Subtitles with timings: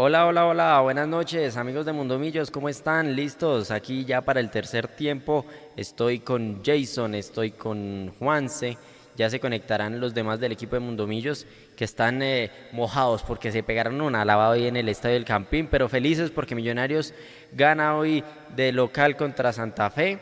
[0.00, 3.16] Hola, hola, hola, buenas noches amigos de Mundomillos, ¿cómo están?
[3.16, 3.72] ¿Listos?
[3.72, 5.44] Aquí ya para el tercer tiempo
[5.76, 8.78] estoy con Jason, estoy con Juanse,
[9.16, 13.64] ya se conectarán los demás del equipo de Mundomillos que están eh, mojados porque se
[13.64, 17.12] pegaron una lavada hoy en el Estadio del Campín, pero felices porque Millonarios
[17.50, 18.22] gana hoy
[18.54, 20.20] de local contra Santa Fe.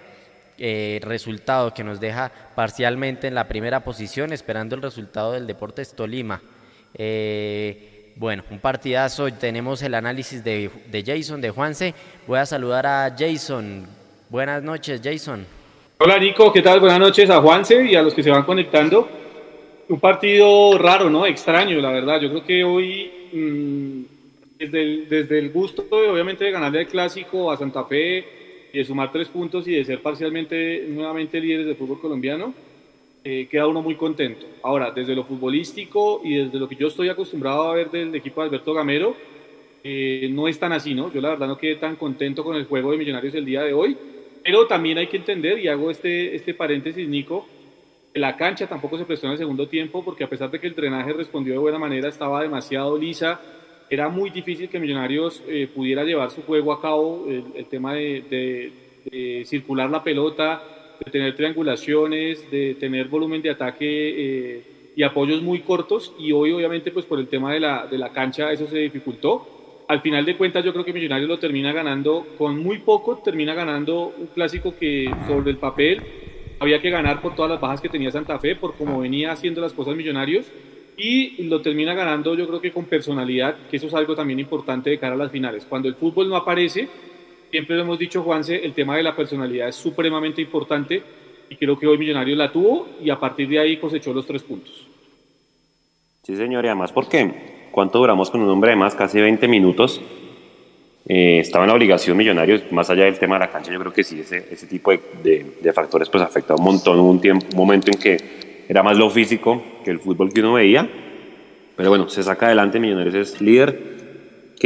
[0.57, 5.95] Eh, resultado que nos deja parcialmente en la primera posición, esperando el resultado del Deportes
[5.95, 6.41] Tolima.
[6.95, 9.31] Eh, bueno, un partidazo.
[9.33, 10.71] Tenemos el análisis de,
[11.05, 11.95] Jason, de Juanse.
[12.27, 13.87] Voy a saludar a Jason.
[14.31, 15.47] Buenas noches, Jason.
[15.99, 16.51] Hola, Nico.
[16.51, 16.81] ¿Qué tal?
[16.81, 19.07] Buenas noches a Juanse y a los que se van conectando.
[19.89, 21.27] Un partido raro, ¿no?
[21.27, 22.19] Extraño, la verdad.
[22.21, 27.53] Yo creo que hoy, mm, desde, el, desde el gusto, obviamente, de ganarle el clásico
[27.53, 28.25] a Santa Fe
[28.73, 32.55] y de sumar tres puntos y de ser parcialmente nuevamente líderes del fútbol colombiano,
[33.29, 34.47] eh, queda uno muy contento.
[34.63, 38.41] Ahora, desde lo futbolístico y desde lo que yo estoy acostumbrado a ver del equipo
[38.41, 39.17] de Alberto Gamero,
[39.83, 41.13] eh, no es tan así, ¿no?
[41.13, 43.73] Yo la verdad no quedé tan contento con el juego de Millonarios el día de
[43.73, 43.97] hoy,
[44.45, 47.49] pero también hay que entender, y hago este, este paréntesis, Nico,
[48.15, 50.77] la cancha tampoco se prestó en el segundo tiempo porque a pesar de que el
[50.77, 53.41] drenaje respondió de buena manera, estaba demasiado lisa,
[53.91, 58.71] era muy difícil que Millonarios eh, pudiera llevar su juego a cabo, el, tema de,
[59.11, 64.63] de circular la pelota, de tener triangulaciones, de tener volumen de ataque eh,
[64.97, 68.13] y apoyos muy cortos y hoy obviamente pues por el tema de la, de la
[68.13, 69.85] cancha eso se dificultó.
[69.89, 73.55] Al final de cuentas yo creo que Millonarios lo termina ganando con muy poco, termina
[73.55, 76.03] ganando un clásico que sobre el papel
[76.59, 79.61] había que ganar por todas las bajas que tenía Santa Fe, por cómo venía haciendo
[79.61, 80.47] las cosas Millonarios
[80.97, 84.91] y lo termina ganando yo creo que con personalidad, que eso es algo también importante
[84.91, 85.67] de cara a las finales.
[85.69, 86.89] Cuando el fútbol no aparece,
[87.51, 91.03] siempre lo hemos dicho, Juanse, el tema de la personalidad es supremamente importante
[91.49, 94.43] y creo que hoy Millonarios la tuvo y a partir de ahí cosechó los tres
[94.43, 94.87] puntos.
[96.23, 97.69] Sí, señor, y además, ¿por qué?
[97.71, 98.95] ¿Cuánto duramos con un hombre de más?
[98.95, 100.01] Casi 20 minutos.
[101.09, 103.93] Eh, estaba en la obligación Millonarios, más allá del tema de la cancha, yo creo
[103.93, 106.99] que sí, ese, ese tipo de, de, factores pues afecta un montón.
[106.99, 110.41] Hubo un, tiempo, un momento en que era más lo físico que el fútbol que
[110.41, 110.89] uno veía.
[111.77, 113.96] Pero bueno, se saca adelante, Millonarios es líder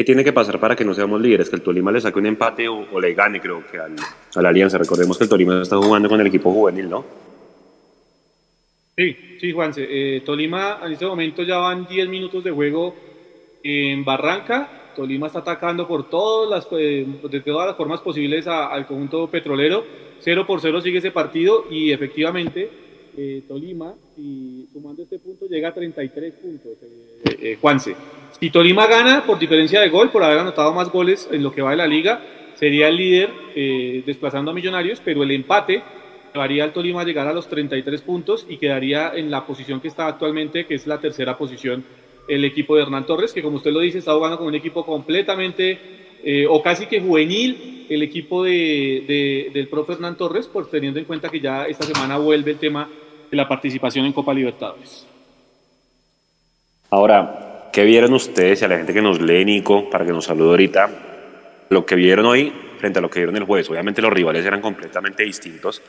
[0.01, 1.51] ¿Qué tiene que pasar para que no seamos líderes?
[1.51, 3.97] Que el Tolima le saque un empate o, le gane, creo que al,
[4.35, 4.79] a la Alianza.
[4.79, 7.05] Recordemos que el Tolima está jugando con el equipo juvenil, ¿no?
[8.97, 9.87] Sí, sí, Juanse.
[9.91, 12.95] Eh, Tolima en este momento ya van 10 minutos de juego
[13.63, 14.93] en Barranca.
[14.97, 19.85] Tolima está atacando por todas las, eh, de todas las formas posibles al conjunto petrolero.
[20.21, 22.71] 0 por 0 sigue ese partido y efectivamente
[23.19, 26.73] eh, Tolima, y sumando este punto, llega a 33 puntos,
[27.25, 27.95] eh, eh, Juanse.
[28.39, 31.63] Si Tolima gana por diferencia de gol, por haber anotado más goles en lo que
[31.63, 32.23] va de la liga,
[32.55, 33.31] sería el líder
[34.07, 35.83] desplazando a Millonarios, pero el empate
[36.33, 39.89] llevaría al Tolima a llegar a los 33 puntos y quedaría en la posición que
[39.89, 41.85] está actualmente, que es la tercera posición,
[42.29, 44.87] el equipo de Hernán Torres, que como usted lo dice, está jugando con un equipo
[44.87, 45.79] completamente
[46.49, 51.29] o casi que juvenil el equipo de, del profe Hernán Torres, por teniendo en cuenta
[51.29, 52.89] que ya esta semana vuelve el tema
[53.31, 55.10] de la participación en Copa Libertadores.
[56.91, 60.25] Ahora, ¿qué vieron ustedes y a la gente que nos lee, Nico, para que nos
[60.25, 60.91] salude ahorita?
[61.69, 63.71] Lo que vieron hoy frente a lo que vieron el jueves.
[63.71, 65.81] Obviamente los rivales eran completamente distintos,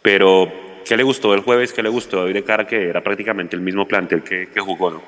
[0.00, 0.50] pero
[0.86, 1.72] ¿qué le gustó del jueves?
[1.72, 4.90] ¿Qué le gustó hoy de cara que era prácticamente el mismo plantel que, que jugó,
[4.90, 5.02] no?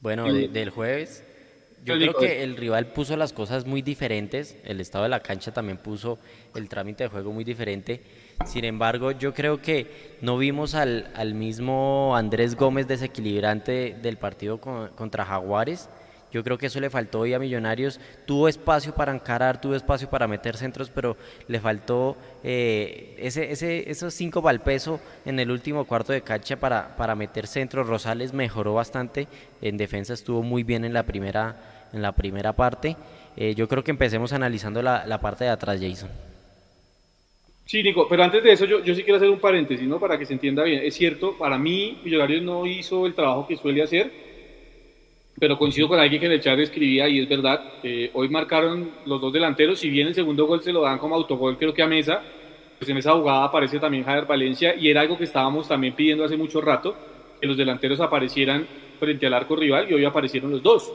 [0.00, 1.24] Bueno, del jueves,
[1.86, 5.52] yo creo que el rival puso las cosas muy diferentes, el estado de la cancha
[5.52, 6.18] también puso
[6.54, 8.02] el trámite de juego muy diferente.
[8.44, 14.58] Sin embargo, yo creo que no vimos al, al mismo Andrés Gómez desequilibrante del partido
[14.60, 15.88] contra Jaguares.
[16.32, 18.00] Yo creo que eso le faltó hoy a Millonarios.
[18.26, 21.16] Tuvo espacio para encarar, tuvo espacio para meter centros, pero
[21.48, 26.96] le faltó eh, ese, ese, esos cinco peso en el último cuarto de cancha para,
[26.96, 27.86] para meter centros.
[27.86, 29.28] Rosales mejoró bastante.
[29.62, 31.56] En defensa estuvo muy bien en la primera,
[31.92, 32.96] en la primera parte.
[33.36, 36.10] Eh, yo creo que empecemos analizando la, la parte de atrás, Jason.
[37.66, 39.98] Sí, Nico, pero antes de eso yo, yo sí quiero hacer un paréntesis, ¿no?
[39.98, 40.82] Para que se entienda bien.
[40.84, 44.08] Es cierto, para mí Millonarios no hizo el trabajo que suele hacer,
[45.36, 48.90] pero coincido con alguien que en el chat escribía y es verdad, eh, hoy marcaron
[49.04, 51.82] los dos delanteros, si bien el segundo gol se lo dan como autogol creo que
[51.82, 52.22] a Mesa,
[52.78, 56.24] pues en esa jugada aparece también Javier Valencia y era algo que estábamos también pidiendo
[56.24, 56.94] hace mucho rato,
[57.40, 58.64] que los delanteros aparecieran
[59.00, 60.92] frente al arco rival y hoy aparecieron los dos.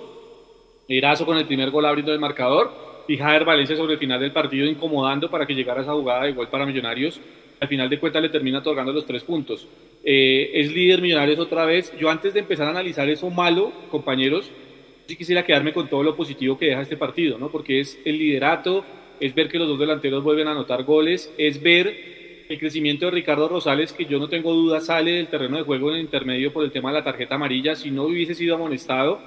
[0.87, 2.71] Erazo con el primer gol abriendo el marcador
[3.07, 6.47] y Javier Valencia sobre el final del partido incomodando para que llegara esa jugada gol
[6.49, 7.19] para Millonarios.
[7.59, 9.67] Al final de cuentas le termina otorgando los tres puntos.
[10.03, 11.93] Eh, es líder Millonarios otra vez.
[11.97, 14.49] Yo antes de empezar a analizar eso malo, compañeros,
[15.07, 17.49] sí quisiera quedarme con todo lo positivo que deja este partido, ¿no?
[17.49, 18.83] Porque es el liderato,
[19.19, 23.11] es ver que los dos delanteros vuelven a anotar goles, es ver el crecimiento de
[23.11, 26.51] Ricardo Rosales, que yo no tengo duda sale del terreno de juego en el intermedio
[26.51, 27.75] por el tema de la tarjeta amarilla.
[27.75, 29.21] Si no hubiese sido amonestado,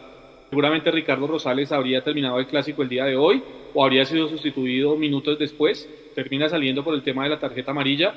[0.51, 3.43] Seguramente Ricardo Rosales habría terminado el clásico el día de hoy
[3.73, 5.89] o habría sido sustituido minutos después.
[6.15, 8.15] Termina saliendo por el tema de la tarjeta amarilla.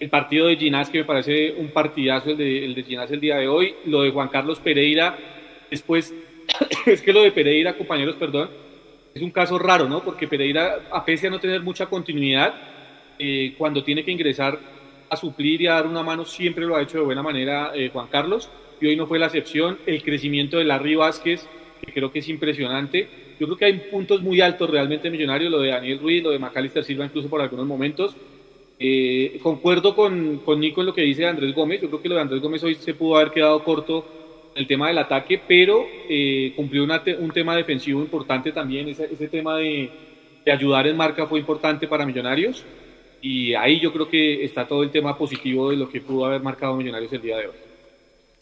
[0.00, 3.36] El partido de Ginás, que me parece un partidazo, el de, el Ginás el día
[3.36, 3.74] de hoy.
[3.86, 5.16] Lo de Juan Carlos Pereira,
[5.70, 6.12] después,
[6.86, 8.50] es que lo de Pereira, compañeros, perdón,
[9.14, 10.02] es un caso raro, ¿no?
[10.02, 12.52] Porque Pereira, a pesar de no tener mucha continuidad,
[13.18, 14.58] eh, cuando tiene que ingresar
[15.08, 17.90] a suplir y a dar una mano, siempre lo ha hecho de buena manera eh,
[17.92, 18.50] Juan Carlos.
[18.80, 19.78] Y hoy no fue la excepción.
[19.86, 21.48] El crecimiento de Larry Vázquez
[21.84, 23.08] que creo que es impresionante.
[23.38, 26.38] Yo creo que hay puntos muy altos realmente millonarios, lo de Daniel Ruiz, lo de
[26.38, 28.16] Macalister Silva incluso por algunos momentos.
[28.78, 32.16] Eh, concuerdo con, con, Nico en lo que dice Andrés Gómez, yo creo que lo
[32.16, 34.04] de Andrés Gómez hoy se pudo haber quedado corto
[34.54, 39.56] el tema del ataque, pero eh, cumplió un tema defensivo importante también, ese, ese tema
[39.56, 39.90] de,
[40.44, 42.64] de ayudar en marca fue importante para Millonarios
[43.22, 46.42] y ahí yo creo que está todo el tema positivo de lo que pudo haber
[46.42, 47.65] marcado Millonarios el día de hoy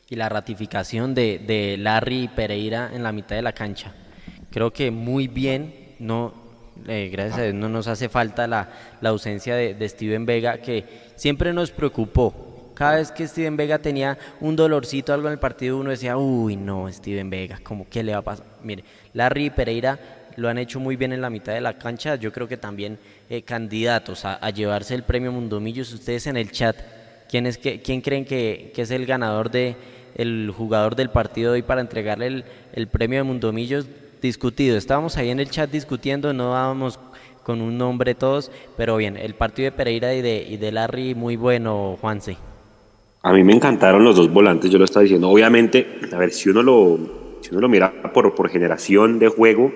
[0.09, 3.93] y la ratificación de, de Larry Pereira en la mitad de la cancha.
[4.51, 6.35] Creo que muy bien, no,
[6.87, 8.69] eh, gracias a Dios no nos hace falta la,
[9.01, 10.85] la ausencia de, de, Steven Vega, que
[11.17, 12.73] siempre nos preocupó.
[12.75, 16.57] Cada vez que Steven Vega tenía un dolorcito, algo en el partido, uno decía, uy,
[16.57, 18.47] no, Steven Vega, ¿cómo qué le va a pasar?
[18.63, 19.99] Mire, Larry Pereira
[20.37, 22.99] lo han hecho muy bien en la mitad de la cancha, yo creo que también
[23.31, 26.77] eh, candidatos a, a, llevarse el premio Mundomillos, ustedes en el chat,
[27.29, 29.77] ¿quién, es que, quién creen que, que es el ganador de,
[30.15, 33.87] el jugador del partido de hoy para entregarle el, el premio de Mundomillos
[34.23, 34.77] discutido.
[34.77, 36.99] Estábamos ahí en el chat discutiendo, no dábamos
[37.43, 41.15] con un nombre todos, pero bien, el partido de Pereira y de, y de Larry
[41.15, 42.37] muy bueno, Juanse.
[43.23, 45.29] A mí me encantaron los dos volantes, yo lo estaba diciendo.
[45.29, 46.99] Obviamente, a ver, si uno lo,
[47.41, 49.73] si uno lo mira por, por generación de juego,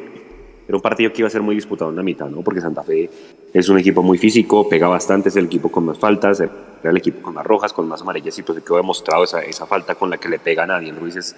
[0.69, 2.43] era un partido que iba a ser muy disputado en la mitad, ¿no?
[2.43, 3.09] Porque Santa Fe
[3.55, 6.97] es un equipo muy físico, pega bastante, es el equipo con más faltas, era el
[6.99, 10.11] equipo con más rojas, con más amarillas, y pues quedó demostrado esa, esa falta con
[10.11, 10.93] la que le pega a nadie.
[10.93, 11.35] Ruiz es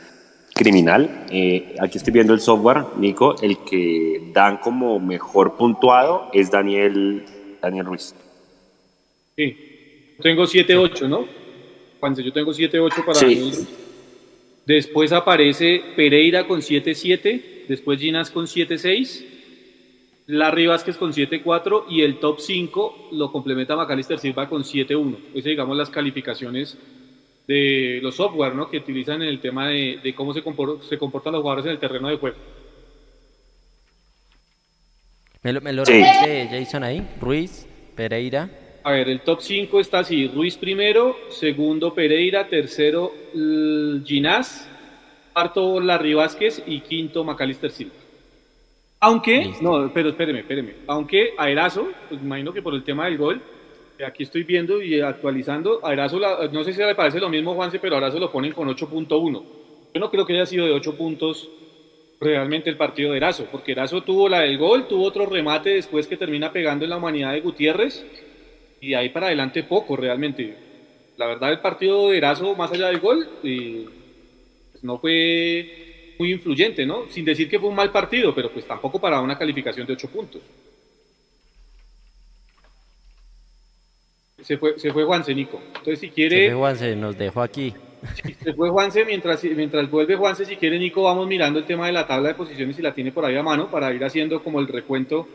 [0.52, 1.26] criminal.
[1.30, 7.24] Eh, aquí estoy viendo el software, Nico, el que dan como mejor puntuado es Daniel,
[7.62, 8.12] Daniel Ruiz.
[9.36, 9.56] Sí,
[10.20, 11.24] tengo 7-8, ¿no?
[12.00, 13.26] Juanse, yo tengo 7-8 para sí.
[13.26, 13.68] Daniel Ruiz.
[14.66, 19.24] Después aparece Pereira con 7-7, después Ginas con 7-6,
[20.26, 25.16] Larry Vázquez con 7-4 y el top 5 lo complementa Macalister Silva con 7-1.
[25.34, 26.76] Esas digamos las calificaciones
[27.46, 28.68] de los software ¿no?
[28.68, 31.70] que utilizan en el tema de, de cómo se, compor se, comportan los jugadores en
[31.72, 32.36] el terreno de juego.
[35.42, 35.92] ¿Me lo, me lo sí.
[35.92, 37.08] repite Jason ahí?
[37.20, 38.50] Ruiz, Pereira.
[38.82, 43.12] A ver, el top 5 está así: Ruiz primero, segundo Pereira, tercero
[44.04, 44.69] Ginás,
[45.32, 47.94] cuarto Larry Vázquez y quinto Macalister Silva.
[49.00, 49.62] Aunque, Listo.
[49.62, 50.74] no, pero espéreme, espéreme.
[50.86, 53.40] Aunque a Erazo, pues imagino que por el tema del gol,
[54.06, 57.54] aquí estoy viendo y actualizando, a Erazo, la, no sé si le parece lo mismo,
[57.54, 59.42] Juanse, pero a Erazo lo ponen con 8.1.
[59.94, 61.48] Yo no creo que haya sido de 8 puntos
[62.20, 66.06] realmente el partido de Erazo, porque Erazo tuvo la del gol, tuvo otro remate después
[66.06, 68.04] que termina pegando en la humanidad de Gutiérrez,
[68.82, 70.56] y ahí para adelante poco realmente.
[71.16, 73.86] La verdad, el partido de Erazo, más allá del gol, eh,
[74.80, 77.08] pues no fue muy influyente, ¿no?
[77.08, 80.08] Sin decir que fue un mal partido, pero pues tampoco para una calificación de 8
[80.08, 80.42] puntos.
[84.42, 85.60] Se fue, se fue Juanse, Nico.
[85.66, 86.46] Entonces, si quiere.
[86.46, 87.74] Se fue Juanse, nos dejó aquí.
[88.14, 91.86] Sí, se fue Juanse, mientras, mientras vuelve Juanse, si quiere, Nico, vamos mirando el tema
[91.86, 94.42] de la tabla de posiciones si la tiene por ahí a mano para ir haciendo
[94.42, 95.28] como el recuento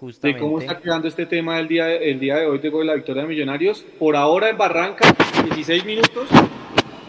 [0.00, 0.38] Justamente.
[0.38, 3.22] de cómo está quedando este tema el día, el día de hoy de la victoria
[3.22, 3.84] de Millonarios.
[3.98, 5.14] Por ahora en Barranca,
[5.44, 6.28] 16 minutos,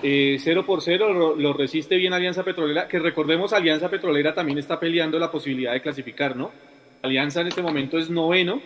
[0.04, 4.80] eh, 0 por 0, lo, resiste bien Alianza Petrolera, que recordemos, Alianza Petrolera también está
[4.80, 6.52] peleando la posibilidad de clasificar, ¿no?
[7.02, 8.62] Alianza en este momento es noveno,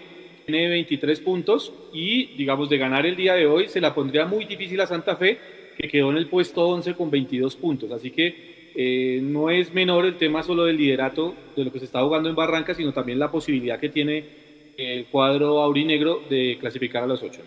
[0.46, 4.46] tiene 23 puntos y, digamos, de ganar el día de hoy se la pondría muy
[4.46, 5.38] difícil a Santa Fe,
[5.78, 7.92] que quedó en el puesto 11 con 22 puntos.
[7.92, 11.86] Así que eh, no es menor el tema solo del liderato de lo que se
[11.86, 14.26] está jugando en Barranca, sino también la posibilidad que tiene
[14.78, 17.42] el cuadro aurinegro de clasificar a los ocho.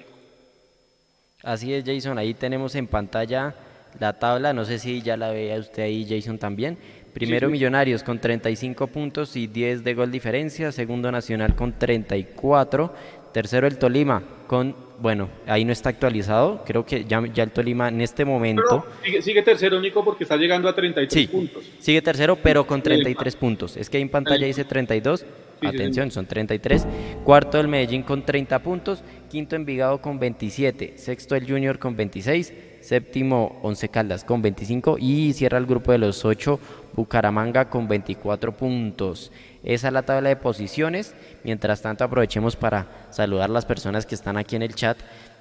[1.43, 2.19] Así es, Jason.
[2.19, 3.55] Ahí tenemos en pantalla
[4.01, 4.53] la tabla.
[4.53, 6.79] No sé si ya la vea usted ahí, Jason, también.
[7.13, 7.53] Primero sí, sí.
[7.53, 10.71] Millonarios con 35 puntos y 10 de gol diferencia.
[10.73, 12.95] Segundo Nacional con 34.
[13.33, 16.63] Tercero el Tolima con, bueno, ahí no está actualizado.
[16.65, 18.87] Creo que ya, ya el Tolima en este momento.
[19.05, 21.65] Sigue, sigue, tercero, Nico, porque está llegando a 33 sí, puntos.
[21.79, 23.77] Sigue tercero, pero con 33 puntos.
[23.77, 25.27] Es que en pantalla dice 32.
[25.61, 26.87] Sí, Atención, son 33.
[27.25, 29.03] Cuarto el Medellín con 30 puntos.
[29.31, 30.99] Quinto Envigado con 27.
[30.99, 32.53] Sexto el Junior con 26.
[32.87, 34.97] Séptimo Once Caldas con 25.
[35.01, 36.61] Y cierra el grupo de los 8
[36.95, 39.33] Bucaramanga con 24 puntos.
[39.65, 41.13] Esa es la tabla de posiciones.
[41.43, 44.97] Mientras tanto, aprovechemos para saludar a las personas que están aquí en el chat.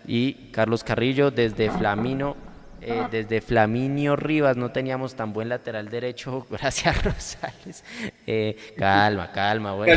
[0.07, 2.35] Y Carlos Carrillo desde Flamino
[2.81, 7.83] Eh, desde Flaminio Rivas no teníamos tan buen lateral derecho, gracias Rosales.
[8.27, 9.73] Eh, calma, calma.
[9.73, 9.95] Bueno.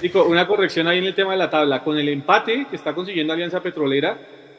[0.00, 1.82] Rico, una corrección ahí en el tema de la tabla.
[1.82, 4.18] Con el empate que está consiguiendo Alianza Petrolera,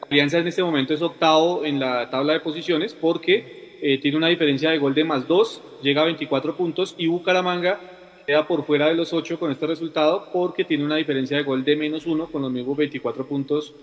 [0.09, 4.27] Alianza en este momento es octavo en la tabla de posiciones porque eh, tiene una
[4.27, 7.79] diferencia de gol de más 2, llega a 24 puntos y Bucaramanga
[8.25, 11.63] queda por fuera de los 8 con este resultado porque tiene una diferencia de gol
[11.63, 13.73] de menos 1 con los mismos 24 puntos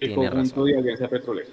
[0.00, 1.48] el conjunto de Alianza Petrolera.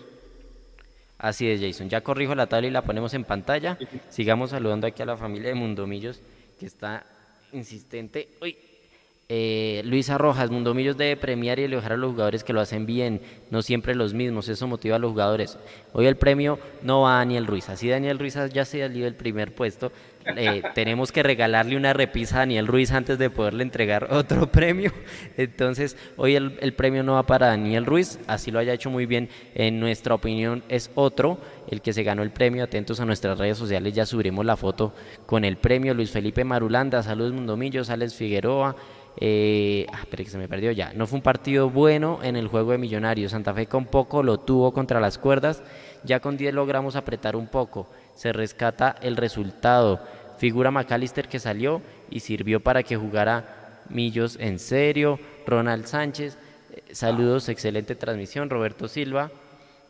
[1.17, 1.89] Así es, Jason.
[1.89, 3.77] Ya corrijo la tabla y la ponemos en pantalla.
[4.10, 6.22] Sigamos saludando aquí a la familia de Mundomillos,
[6.60, 7.05] que está
[7.53, 8.27] insistente.
[8.41, 8.55] Uy.
[9.27, 13.22] Eh, Luisa Rojas, Mundomillos debe premiar y elogiar a los jugadores que lo hacen bien,
[13.50, 15.58] no siempre los mismos, eso motiva a los jugadores.
[15.94, 19.15] Hoy el premio no va a Daniel Ruiz, así Daniel Ruiz ya se salido el
[19.15, 19.91] primer puesto,
[20.36, 24.91] eh, tenemos que regalarle una repisa a Daniel Ruiz antes de poderle entregar otro premio.
[25.38, 29.29] Entonces, hoy el, premio no va para Daniel Ruiz, así lo haya hecho muy bien.
[29.53, 31.39] En nuestra opinión es otro,
[31.70, 32.63] el que se ganó el premio.
[32.63, 34.94] Atentos a nuestras redes sociales, ya subiremos la foto
[35.25, 35.94] con el premio.
[35.94, 38.75] Luis Felipe Marulanda, saludos Mundomillo, Sales Figueroa.
[39.17, 40.91] Eh, ah, que se me perdió ya.
[40.93, 43.31] No fue un partido bueno en el juego de Millonarios.
[43.31, 45.63] Santa Fe con poco lo tuvo contra las cuerdas.
[46.03, 47.88] Ya con 10 logramos apretar un poco.
[48.15, 50.00] Se rescata el resultado.
[50.38, 55.19] Figura McAllister que salió y sirvió para que jugara Millos en serio.
[55.45, 56.38] Ronald Sánchez,
[56.74, 58.50] eh, saludos, excelente transmisión.
[58.50, 59.31] Roberto Silva,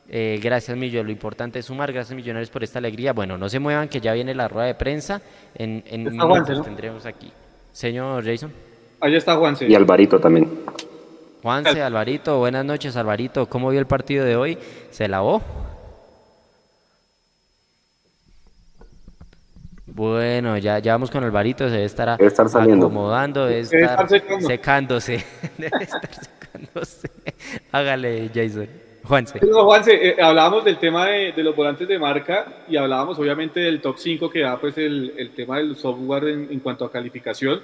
[0.10, 3.14] eh, gracias Millo, lo importante es sumar, gracias Millonarios por esta alegría.
[3.14, 5.22] Bueno, no se muevan que ya viene la rueda de prensa.
[5.56, 7.32] En, en minutos tendremos aquí.
[7.72, 8.65] Señor Jason.
[9.00, 9.68] Allá está Juanse.
[9.68, 10.50] Y Alvarito también.
[11.42, 13.48] Juanse, Alvarito, buenas noches Alvarito.
[13.48, 14.58] ¿Cómo vio el partido de hoy?
[14.90, 15.42] ¿Se lavó?
[19.86, 24.10] Bueno, ya, ya vamos con Alvarito, se debe estar, estar acomodando, debe estar,
[24.42, 25.24] secándose.
[25.58, 27.10] debe estar secándose.
[27.72, 28.68] Hágale, Jason.
[29.06, 29.40] Juanse.
[29.40, 33.98] Juanse, eh, hablábamos del tema de, los volantes de marca y hablábamos obviamente del top
[33.98, 37.62] 5 que da pues el, el tema del software en, cuanto a calificación.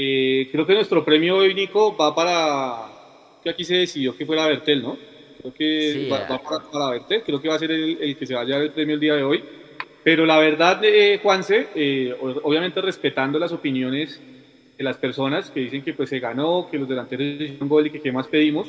[0.00, 4.46] Eh, creo que nuestro premio hoy, Nico, va para, que aquí se decidió que fuera
[4.46, 4.96] Bertel, ¿no?
[5.40, 8.34] Creo que va, para, para, Bertel, creo que va a ser el, el que se
[8.34, 9.42] va a llevar el premio el día de hoy.
[10.04, 14.20] Pero la verdad, eh, Juanse, eh, obviamente respetando las opiniones
[14.76, 17.90] de las personas que dicen que pues se ganó, que los delanteros hicieron gol y
[17.90, 18.68] que qué más pedimos,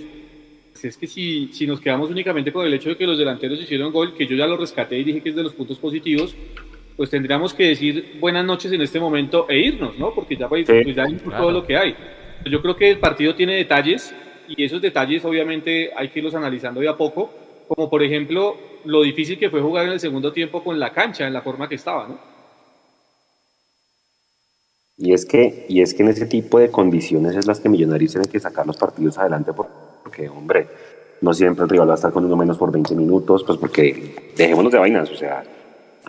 [0.72, 3.62] pues es que si, si nos quedamos únicamente con el hecho de que los delanteros
[3.62, 6.36] hicieron gol, que yo ya lo rescaté y dije que es de los puntos positivos,
[7.00, 10.14] pues tendríamos que decir buenas noches en este momento e irnos, ¿no?
[10.14, 11.96] Porque ya, pues, pues ya todo lo que hay.
[12.44, 14.14] Yo creo que el partido tiene detalles
[14.50, 17.32] y esos detalles obviamente hay que irlos analizando de a poco,
[17.70, 21.26] como por ejemplo lo difícil que fue jugar en el segundo tiempo con la cancha,
[21.26, 22.20] en la forma que estaba, ¿no?
[24.98, 28.12] Y es que, y es que en ese tipo de condiciones es las que Millonarios
[28.12, 30.68] tienen que sacar los partidos adelante porque, hombre,
[31.22, 34.34] no siempre el rival va a estar con uno menos por 20 minutos, pues porque
[34.36, 35.46] dejémonos de vainas, o sea,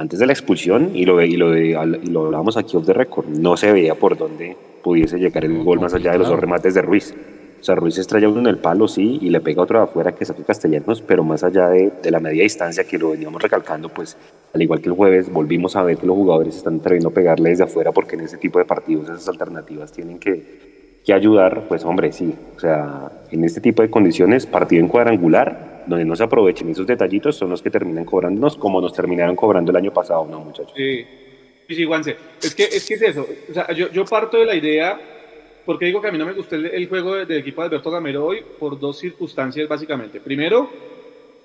[0.00, 1.74] antes de la expulsión, y lo, y lo, y
[2.06, 5.78] lo hablamos aquí off the record, no se veía por dónde pudiese llegar el gol
[5.78, 7.14] más allá de los dos remates de Ruiz.
[7.60, 10.12] O sea, Ruiz estrella uno en el palo, sí, y le pega otro de afuera
[10.12, 13.90] que saque Castellanos, pero más allá de, de, la media distancia que lo veníamos recalcando,
[13.90, 14.16] pues
[14.54, 17.50] al igual que el jueves, volvimos a ver que los jugadores están atreviendo a pegarle
[17.50, 21.84] desde afuera porque en ese tipo de partidos esas alternativas tienen que, que ayudar, pues
[21.84, 22.34] hombre, sí.
[22.56, 26.86] O sea, en este tipo de condiciones, partido en cuadrangular, donde no se aprovechen esos
[26.86, 30.72] detallitos, son los que terminan cobrándonos como nos terminaron cobrando el año pasado, ¿no, muchachos?
[30.76, 31.04] Sí,
[31.68, 32.16] sí, Juanse.
[32.42, 33.26] Es que, es que es eso.
[33.48, 34.98] O sea, yo, yo parto de la idea
[35.64, 38.26] porque digo que a mí no me gustó el, juego del equipo de Alberto Gamero
[38.26, 38.42] hoy?
[38.58, 40.20] Por dos circunstancias básicamente.
[40.20, 40.70] Primero,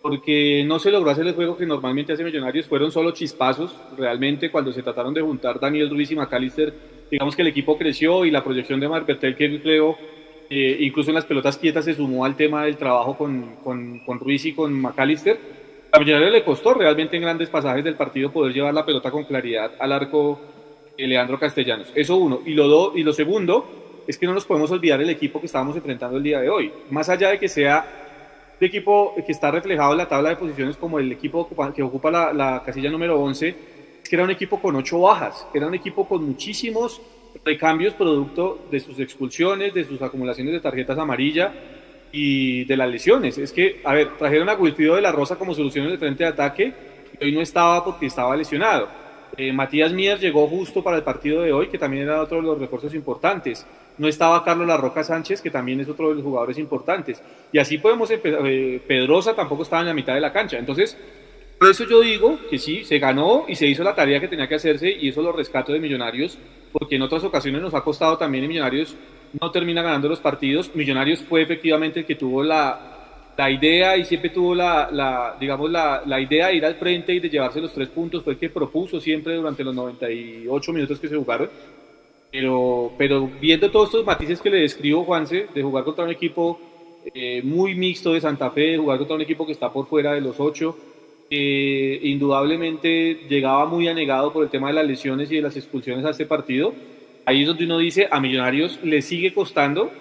[0.01, 4.50] porque no se logró hacer el juego que normalmente hace Millonarios, fueron solo chispazos, realmente
[4.50, 6.74] cuando se trataron de juntar Daniel Ruiz y McAllister,
[7.12, 9.98] digamos que el equipo creció y la proyección de Marbertel que creo,
[10.50, 14.20] eh, incluso en las pelotas quietas se sumó al tema del trabajo con, con, con
[14.20, 15.38] Ruiz y con McAllister.
[15.92, 19.24] A Millonarios le costó realmente en grandes pasajes del partido poder llevar la pelota con
[19.24, 20.40] claridad al arco
[20.98, 21.92] de Leandro Castellanos.
[21.96, 22.42] Eso uno.
[22.46, 25.46] Y lo, do, y lo segundo, es que no nos podemos olvidar el equipo que
[25.46, 26.72] estábamos enfrentando el día de hoy.
[26.90, 27.86] Más allá de que sea
[28.60, 32.12] el equipo que está reflejado en la tabla de posiciones como el equipo que ocupa
[32.12, 33.56] la, casilla número 11,
[34.04, 37.02] es que era un equipo con ocho bajas, era un equipo con muchísimos
[37.44, 41.51] recambios producto de sus expulsiones, de sus acumulaciones de tarjetas amarillas
[42.12, 43.38] y de las lesiones.
[43.38, 46.30] Es que, a ver, trajeron a Wilfrido de la Rosa como solución de frente de
[46.30, 46.74] ataque
[47.20, 48.88] y hoy no estaba porque estaba lesionado.
[49.38, 52.44] Eh, Matías Mier llegó justo para el partido de hoy, que también era otro de
[52.44, 53.65] los refuerzos importantes.
[53.98, 57.22] No estaba Carlos La Roca Sánchez, que también es otro de los jugadores importantes.
[57.51, 58.39] Y así podemos empezar.
[58.46, 60.58] Eh, Pedrosa tampoco estaba en la mitad de la cancha.
[60.58, 60.98] Entonces,
[61.60, 64.48] por eso yo digo que sí, se ganó y se hizo la tarea que tenía
[64.48, 66.38] que hacerse y eso lo rescato de Millonarios,
[66.72, 68.96] porque en otras ocasiones nos ha costado también y Millonarios
[69.40, 70.76] no termina ganando los partidos.
[70.76, 72.96] Millonarios fue efectivamente el que tuvo la,
[73.38, 77.14] la idea y siempre tuvo la, la digamos, la, la, idea de ir al frente
[77.14, 81.00] y de llevarse los tres puntos, fue el que propuso siempre durante los 98 minutos
[81.00, 81.50] que se jugaron.
[82.32, 86.60] Pero, pero viendo todos estos matices que le describo, Juanse, de jugar contra un equipo
[87.14, 90.14] eh, muy mixto de Santa Fe, de jugar contra un equipo que está por fuera
[90.14, 90.78] de los ocho,
[91.29, 96.05] eh, indudablemente llegaba muy anegado por el tema de las lesiones y de las expulsiones
[96.05, 96.74] a este partido.
[97.25, 99.91] Ahí es donde uno dice, a Millonarios le sigue costando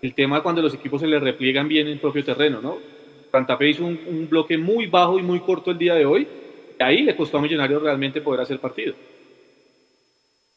[0.00, 2.78] el tema cuando los equipos se le repliegan bien en propio terreno, ¿no?
[3.32, 6.28] Santa hizo un, bloque muy bajo y muy corto el día de hoy,
[6.78, 8.94] y ahí le costó a Millonarios realmente poder hacer partido.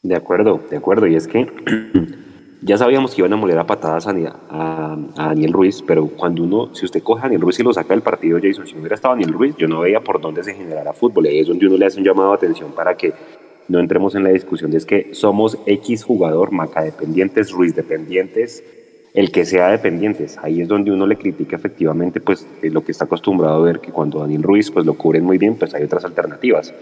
[0.02, 1.46] De acuerdo, de acuerdo, y es que
[2.66, 4.12] ya sabíamos que iban a moler a patadas a,
[4.50, 7.94] a, Daniel Ruiz, pero cuando uno, si usted coge a Daniel Ruiz y lo saca
[7.94, 10.52] del partido, Jason, si no hubiera estado Daniel Ruiz, yo no veía por dónde se
[10.52, 13.12] generara fútbol, y ahí es donde uno le hace un llamado de atención para que
[13.68, 18.64] no entremos en la discusión de es que somos X jugador, Maca dependientes, Ruiz dependientes,
[19.14, 20.36] el que sea dependientes.
[20.42, 23.92] Ahí es donde uno le critica efectivamente pues lo que está acostumbrado a ver que
[23.92, 26.74] cuando Daniel Ruiz pues lo cubren muy bien, pues hay otras alternativas.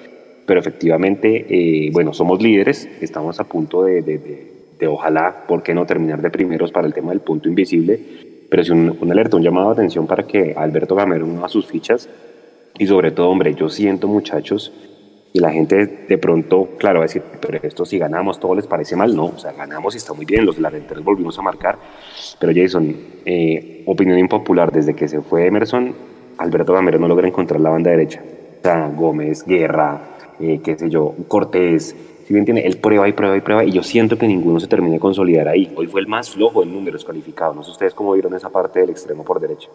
[0.46, 4.18] Pero efectivamente, eh, bueno, somos líderes, estamos a punto de, de,
[4.82, 8.46] ojalá, ¿por qué no terminar de primeros para el tema del punto invisible?
[8.50, 11.66] Pero si un, un alerta, un llamado de atención para que Alberto Gamero a sus
[11.66, 12.08] fichas
[12.78, 14.72] y sobre todo, hombre, yo siento muchachos
[15.36, 18.68] y la gente de pronto, claro, va a decir, pero esto si ganamos, todo les
[18.68, 19.16] parece mal.
[19.16, 20.70] No, o sea, ganamos y está muy bien, los de la
[21.02, 21.76] volvimos a marcar.
[22.38, 25.92] Pero Jason, eh, opinión impopular, desde que se fue Emerson,
[26.38, 28.22] Alberto Gamero no logra encontrar la banda derecha.
[28.60, 30.02] O sea, Gómez, Guerra,
[30.38, 33.72] eh, qué sé yo, Cortés, si bien tiene, él prueba y prueba y prueba, y
[33.72, 35.72] yo siento que ninguno se termina de consolidar ahí.
[35.76, 37.54] Hoy fue el más flojo en números calificados.
[37.54, 39.68] No sé ustedes cómo vieron esa parte del extremo por derecha.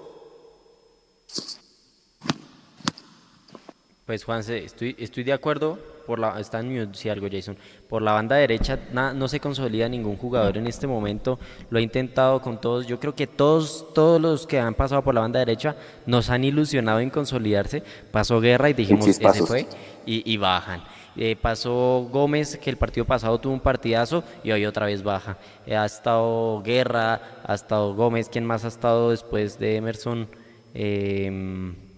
[4.10, 5.78] Pues Juanse, estoy, estoy de acuerdo,
[6.08, 7.56] por la, está en si algo Jason,
[7.88, 11.38] por la banda derecha no se consolida ningún jugador en este momento,
[11.70, 15.14] lo he intentado con todos, yo creo que todos, todos los que han pasado por
[15.14, 15.76] la banda derecha
[16.08, 19.68] nos han ilusionado en consolidarse, pasó Guerra y dijimos, ese fue,
[20.08, 20.82] y, bajan.
[21.16, 25.38] Eh, pasó Gómez, que el partido pasado tuvo un partidazo y hoy otra vez baja.
[25.66, 30.28] Eh, ha estado Guerra, ha estado Gómez, ¿quién más ha estado después de Emerson?
[30.74, 31.30] Eh,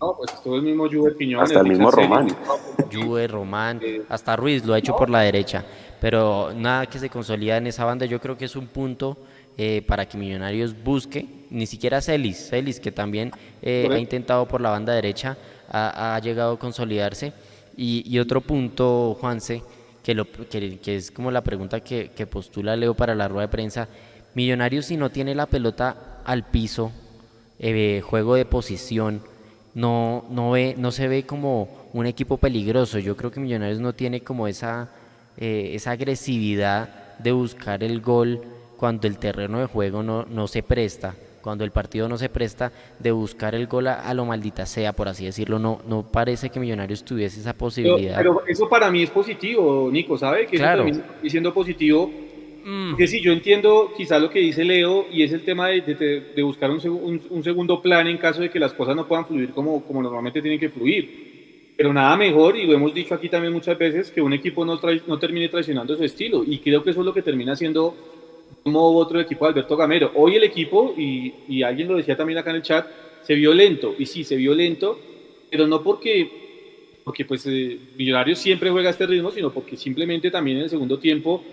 [0.01, 1.43] no, pues estuvo el mismo Juve Piñón.
[1.43, 2.27] Hasta el mismo Román.
[2.91, 5.63] Juve, Román, hasta Ruiz lo ha hecho por la derecha.
[5.99, 9.17] Pero nada que se consolida en esa banda, yo creo que es un punto
[9.57, 13.31] eh, para que Millonarios busque, ni siquiera Celis, Celis que también
[13.61, 15.37] eh, ha intentado por la banda derecha,
[15.69, 17.33] ha, llegado a consolidarse.
[17.77, 19.63] Y, otro punto, Juanse,
[20.03, 23.51] que, lo, que, es como la pregunta que, que postula Leo para la rueda de
[23.51, 23.87] prensa,
[24.33, 26.91] Millonarios si no tiene la pelota al piso,
[27.59, 29.21] eh, juego de posición,
[29.73, 32.99] no, no, ve, no se ve como un equipo peligroso.
[32.99, 34.89] Yo creo que Millonarios no tiene como esa,
[35.37, 38.41] eh, esa agresividad de buscar el gol
[38.77, 42.71] cuando el terreno de juego no, no se presta, cuando el partido no se presta
[42.99, 45.59] de buscar el gol a, lo maldita sea, por así decirlo.
[45.59, 48.17] No, no parece que Millonarios tuviese esa posibilidad.
[48.17, 50.47] Pero, eso para mí es positivo, Nico, ¿sabe?
[50.47, 50.85] Que claro.
[50.85, 52.09] eso siendo positivo
[52.63, 52.95] Mm.
[52.95, 56.69] Que sí, yo entiendo quizá lo que dice Leo y es el tema de, buscar
[56.69, 60.41] un, segundo plan en caso de que las cosas no puedan fluir como, como normalmente
[60.41, 61.73] tienen que fluir.
[61.75, 64.79] Pero nada mejor, y lo hemos dicho aquí también muchas veces, que un equipo no,
[65.07, 66.43] no termine traicionando su estilo.
[66.45, 67.95] Y creo que eso es lo que termina siendo
[68.65, 70.11] u otro equipo de Alberto Gamero.
[70.15, 72.87] Hoy el equipo, y, y alguien lo decía también acá en el chat,
[73.21, 73.95] se vio lento.
[73.97, 74.99] Y sí, se vio lento,
[75.49, 80.31] pero no porque, porque pues eh, Millonarios siempre juega a este ritmo, sino porque simplemente
[80.31, 81.43] también en el segundo tiempo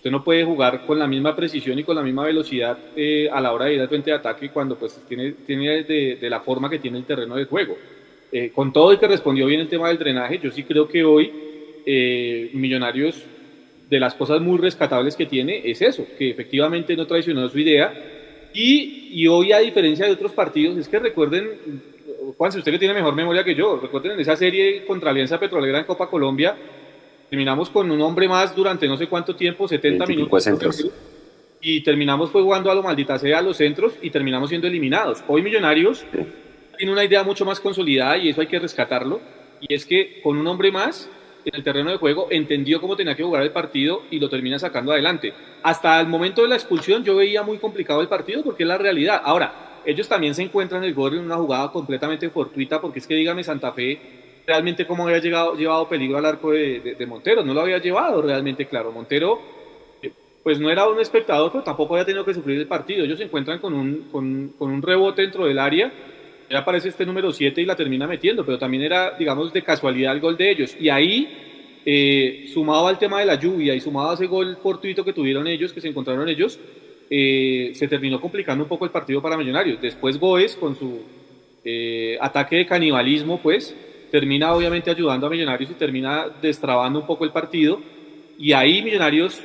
[0.00, 3.38] usted no puede jugar con la misma precisión y con la misma velocidad eh, a
[3.38, 6.70] la hora de ir al frente de ataque cuando pues tiene, tiene de, la forma
[6.70, 7.76] que tiene el terreno de juego.
[8.32, 11.04] Eh, con todo y que respondió bien el tema del drenaje, yo sí creo que
[11.04, 11.30] hoy
[11.84, 13.22] eh, Millonarios,
[13.90, 17.92] de las cosas muy rescatables que tiene, es eso, que efectivamente no traicionó su idea.
[18.54, 21.50] Y, y hoy, a diferencia de otros partidos, es que recuerden,
[22.38, 25.38] Juan, si usted que tiene mejor memoria que yo, recuerden en esa serie contra Alianza
[25.38, 26.56] Petrolera en Copa Colombia,
[27.30, 30.44] Terminamos con un hombre más durante no sé cuánto tiempo, 70 minutos.
[31.60, 35.22] Y terminamos fue jugando a lo maldita sea a los centros y terminamos siendo eliminados.
[35.28, 36.04] Hoy Millonarios
[36.76, 39.20] tiene una idea mucho más consolidada y eso hay que rescatarlo.
[39.60, 41.08] Y es que con un hombre más
[41.44, 44.58] en el terreno de juego entendió cómo tenía que jugar el partido y lo termina
[44.58, 45.32] sacando adelante.
[45.62, 48.78] Hasta el momento de la expulsión yo veía muy complicado el partido porque es la
[48.78, 49.20] realidad.
[49.24, 53.14] Ahora, ellos también se encuentran el gol en una jugada completamente fortuita porque es que
[53.14, 53.98] dígame Santa Fe
[54.46, 58.66] realmente cómo había llegado, llevado peligro al arco de, Montero, no lo había llevado realmente
[58.66, 58.90] claro.
[58.90, 59.40] Montero,
[60.02, 63.04] eh, pues no era un espectador, pero tampoco había tenido que sufrir el partido.
[63.04, 65.92] Ellos se encuentran con un, con, con un rebote dentro del área,
[66.56, 70.20] aparece este número 7 y la termina metiendo, pero también era, digamos, de casualidad el
[70.20, 70.76] gol de ellos.
[70.80, 71.28] Y ahí,
[71.84, 75.46] eh, sumado al tema de la lluvia y sumado a ese gol fortuito que tuvieron
[75.46, 76.58] ellos, que se encontraron ellos,
[77.08, 79.80] eh, se terminó complicando un poco el partido para Millonarios.
[79.80, 81.00] Después Goes, con su
[81.64, 83.74] eh, ataque de canibalismo, pues,
[84.10, 87.80] termina obviamente ayudando a Millonarios y termina destrabando un poco el partido.
[88.38, 89.40] Y ahí Millonarios,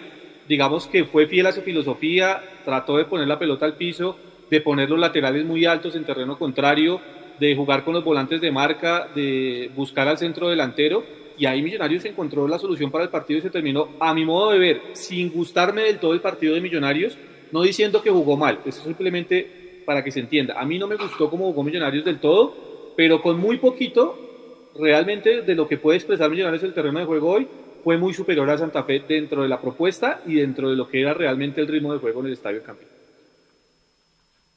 [0.47, 4.17] digamos que fue fiel a su filosofía, trató de poner la pelota al piso,
[4.49, 7.01] de poner los laterales muy altos en terreno contrario,
[7.39, 11.03] de jugar con los volantes de marca, de buscar al centro delantero.
[11.37, 14.51] Y ahí Millonarios encontró la solución para el partido y se terminó, a mi modo
[14.51, 17.17] de ver, sin gustarme del todo el partido de Millonarios,
[17.51, 20.59] no diciendo que jugó mal, eso simplemente para que se entienda.
[20.59, 25.41] A mí no me gustó cómo jugó Millonarios del todo, pero con muy poquito, realmente
[25.41, 27.47] de lo que puede expresar Millonarios el terreno de juego hoy,
[27.83, 31.01] fue muy superior a Santa Fe dentro de la propuesta y dentro de lo que
[31.01, 32.94] era realmente el ritmo de juego en el Estadio Campeón.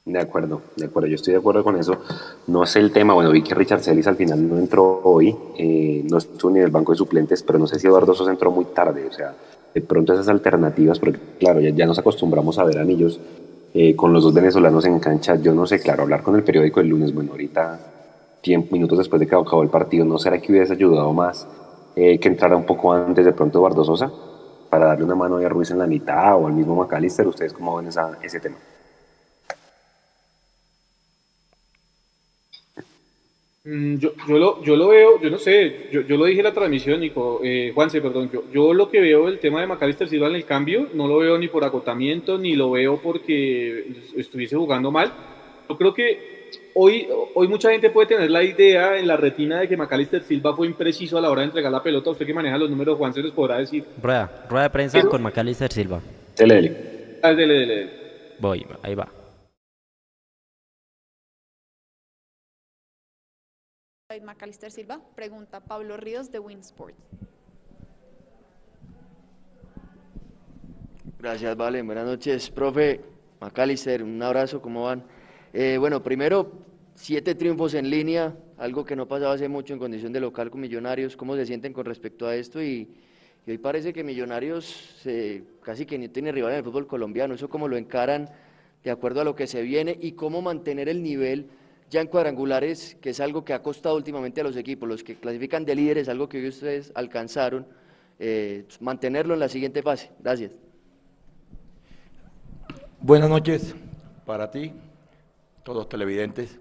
[0.09, 1.99] De acuerdo, de acuerdo, yo estoy de acuerdo con eso.
[2.47, 6.03] No sé el tema, bueno, vi que Richard Celis al final no entró hoy, eh,
[6.11, 8.51] no estuvo ni en el banco de suplentes, pero no sé si Eduardo Sosa entró
[8.51, 9.35] muy tarde, o sea,
[9.75, 13.21] de pronto esas alternativas, porque claro, ya, nos acostumbramos a ver anillos
[13.75, 16.81] eh, con los dos venezolanos en cancha, yo no sé, claro, hablar con el periódico
[16.81, 17.79] el lunes, bueno, ahorita,
[18.71, 21.47] minutos después de que acabó el partido, ¿no será que hubiese ayudado más
[21.97, 24.11] eh, que entrara un poco antes de pronto Eduardo Sosa
[24.71, 27.29] para darle una mano a Ruiz en la mitad o al mismo McAllister?
[27.29, 27.91] ¿Ustedes cómo ven
[28.23, 28.57] ese tema?
[33.99, 36.55] Yo, yo, lo, yo lo veo, yo no sé, yo, yo lo dije en la
[36.55, 40.29] transmisión, Nico, eh, Juanse, perdón, yo, yo lo que veo el tema de Macalister Silva
[40.29, 44.91] en el cambio, no lo veo ni por agotamiento, ni lo veo porque estuviese jugando
[44.91, 45.13] mal.
[45.69, 49.69] Yo creo que hoy, hoy mucha gente puede tener la idea en la retina de
[49.69, 52.11] que Macalister Silva fue impreciso a la hora de entregar la pelota.
[52.11, 53.85] Usted que maneja los números, Juanse, les podrá decir.
[54.03, 56.01] Rueda, rueda de prensa con Macalister Silva.
[56.37, 56.77] Dele, dele.
[57.23, 57.91] Ah, dele, dele, dele.
[58.39, 59.18] Voy, ahí va.
[64.25, 66.95] Macalister Silva, pregunta Pablo Ríos de Winsport.
[71.19, 71.83] Gracias, Vale.
[71.83, 73.03] Buenas noches, profe.
[73.39, 75.05] Macalister, un abrazo, ¿cómo van?
[75.53, 76.53] Eh, bueno, primero,
[76.95, 80.63] siete triunfos en línea, algo que no pasaba hace mucho en condición de local con
[80.63, 81.15] Millonarios.
[81.15, 82.63] ¿Cómo se sienten con respecto a esto?
[82.63, 82.89] Y,
[83.47, 85.07] hoy parece que Millonarios
[85.63, 87.35] casi que ni tiene rival en el fútbol colombiano.
[87.35, 88.31] ¿Eso cómo lo encaran
[88.83, 91.51] de acuerdo a lo que se viene y cómo mantener el nivel?
[91.91, 95.17] Ya en cuadrangulares, que es algo que ha costado últimamente a los equipos, los que
[95.17, 97.67] clasifican de líderes, algo que hoy ustedes alcanzaron,
[98.19, 100.11] eh, mantenerlo en la siguiente fase.
[100.19, 100.53] Gracias.
[103.01, 103.75] Buenas noches
[104.27, 104.73] para ti,
[105.63, 106.59] todos los televidentes.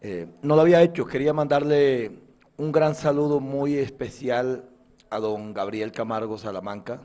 [0.00, 2.12] Eh, no lo había hecho, quería mandarle
[2.56, 4.64] un gran saludo muy especial
[5.10, 7.02] a don Gabriel Camargo Salamanca,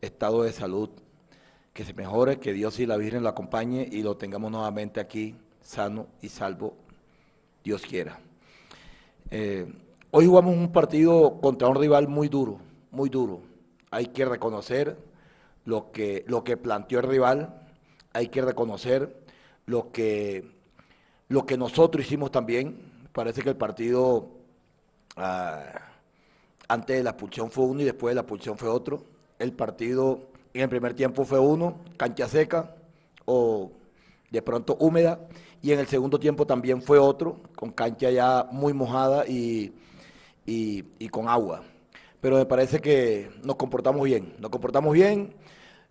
[0.00, 0.90] estado de salud,
[1.72, 5.36] que se mejore, que Dios y la Virgen lo acompañe y lo tengamos nuevamente aquí
[5.68, 6.74] sano y salvo,
[7.62, 8.18] Dios quiera.
[9.30, 9.70] Eh,
[10.10, 12.58] hoy jugamos un partido contra un rival muy duro,
[12.90, 13.42] muy duro.
[13.90, 14.96] Hay que reconocer
[15.66, 17.68] lo que, lo que planteó el rival,
[18.14, 19.22] hay que reconocer
[19.66, 20.50] lo que,
[21.28, 23.08] lo que nosotros hicimos también.
[23.12, 24.30] Parece que el partido
[25.16, 25.82] ah,
[26.66, 29.04] antes de la pulsión fue uno y después de la pulsión fue otro.
[29.38, 32.74] El partido en el primer tiempo fue uno, cancha seca
[33.26, 33.70] o
[34.30, 35.20] de pronto húmeda
[35.62, 39.72] y en el segundo tiempo también fue otro, con cancha ya muy mojada y,
[41.10, 41.62] con agua.
[42.20, 45.34] Pero me parece que nos comportamos bien, nos comportamos bien.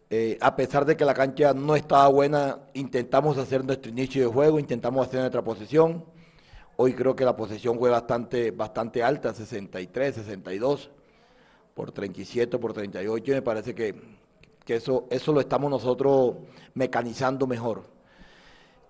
[0.09, 4.33] Eh, a pesar de que la cancha no estaba buena, intentamos hacer nuestro inicio de
[4.33, 6.05] juego, intentamos hacer nuestra posición.
[6.77, 10.91] Hoy creo que la posición fue bastante, bastante alta, 63, 62,
[11.73, 13.31] por 37, por 38.
[13.31, 13.95] Y me parece que,
[14.63, 16.35] que eso, eso lo estamos nosotros
[16.73, 17.96] mecanizando mejor.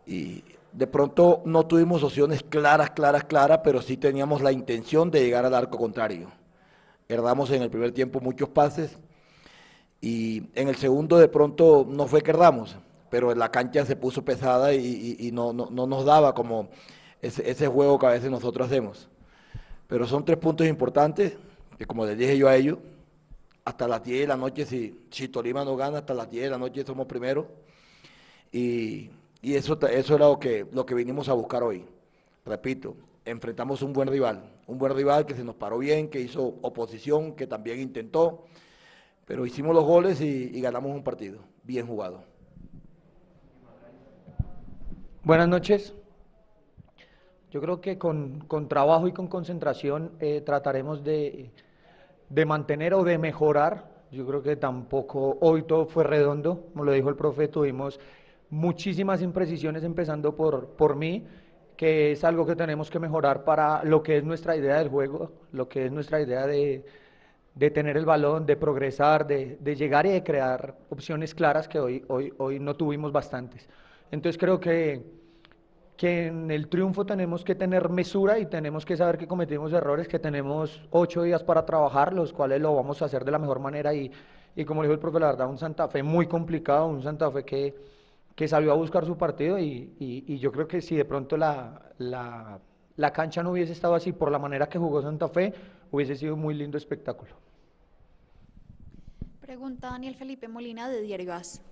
[0.08, 5.22] Y de pronto no tuvimos opciones claras, claras, claras, pero sí teníamos la intención de
[5.22, 6.32] llegar al arco contrario.
[7.10, 8.98] Herdamos en el primer tiempo muchos pases
[10.02, 12.78] y en el segundo de pronto no fue que herdamos,
[13.10, 16.70] pero la cancha se puso pesada y, no, nos daba como
[17.22, 19.10] ese, juego que a veces nosotros hacemos.
[19.88, 21.38] Pero son tres puntos importantes
[21.78, 22.78] que como les dije yo a ellos,
[23.66, 26.50] hasta las 10 de la noche, si, si Tolima no gana, hasta las 10 de
[26.50, 27.46] la noche somos primeros.
[28.52, 29.10] Y
[29.42, 31.86] y eso, eso era lo que, lo que vinimos a buscar hoy.
[32.46, 32.96] Repito,
[33.26, 37.36] enfrentamos un buen rival, un buen rival que se nos paró bien, que hizo oposición,
[37.36, 38.46] que también intentó,
[39.26, 42.24] pero hicimos los goles y, ganamos un partido, bien jugado.
[45.24, 45.94] Buenas noches.
[47.52, 51.52] Yo creo que con, trabajo y con concentración eh, trataremos de,
[52.30, 53.90] de, mantener o de mejorar.
[54.12, 58.00] Yo creo que tampoco hoy todo fue redondo, como lo dijo el profe, tuvimos
[58.50, 61.26] muchísimas imprecisiones, empezando por, por mí,
[61.76, 65.32] que es algo que tenemos que mejorar para lo que es nuestra idea del juego,
[65.52, 66.84] lo que es nuestra idea de,
[67.54, 71.80] de tener el balón, de progresar, de, de, llegar y de crear opciones claras que
[71.80, 73.70] hoy, hoy, hoy no tuvimos bastantes.
[74.12, 75.04] Entonces creo que,
[75.96, 80.08] que en el triunfo tenemos que tener mesura y tenemos que saber que cometimos errores,
[80.08, 83.60] que tenemos ocho días para trabajar, los cuales lo vamos a hacer de la mejor
[83.60, 84.12] manera y,
[84.56, 87.44] y como dijo el profe, la verdad, un Santa Fe muy complicado, un Santa Fe
[87.44, 87.76] que,
[88.38, 91.82] que salió a buscar su partido y, y, yo creo que si de pronto la,
[91.98, 92.60] la,
[92.96, 95.52] la cancha no hubiese estado así por la manera que jugó Santa Fe,
[95.90, 97.32] hubiese sido un muy lindo espectáculo.
[99.42, 101.64] Pregunta Daniel Felipe Molina de Diario Gas.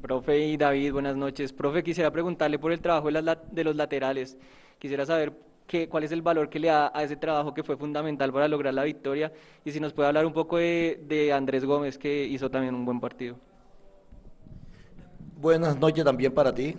[0.00, 1.52] Profe y David, buenas noches.
[1.52, 4.38] Profe, quisiera preguntarle por el trabajo de, los laterales.
[4.78, 5.32] Quisiera saber
[5.66, 8.46] qué, cuál es el valor que le da a ese trabajo que fue fundamental para
[8.46, 9.32] lograr la victoria
[9.64, 13.00] y si nos puede hablar un poco de, Andrés Gómez, que hizo también un buen
[13.00, 13.36] partido.
[15.38, 16.74] Buenas noches también para ti.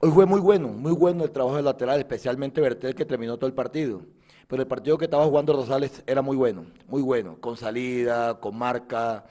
[0.00, 3.46] Hoy fue muy bueno, muy bueno el trabajo de lateral, especialmente Bertel que terminó todo
[3.46, 4.02] el partido.
[4.46, 8.58] Pero el partido que estaba jugando Rosales era muy bueno, muy bueno, con salida, con
[8.58, 9.24] marca,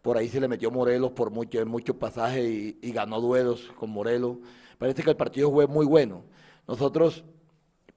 [0.00, 2.42] por ahí se le metió Morelos por mucho, muchos pasajes
[2.80, 4.38] y, ganó duelos con Morelos.
[4.78, 6.24] Parece que el partido fue muy bueno.
[6.66, 7.24] Nosotros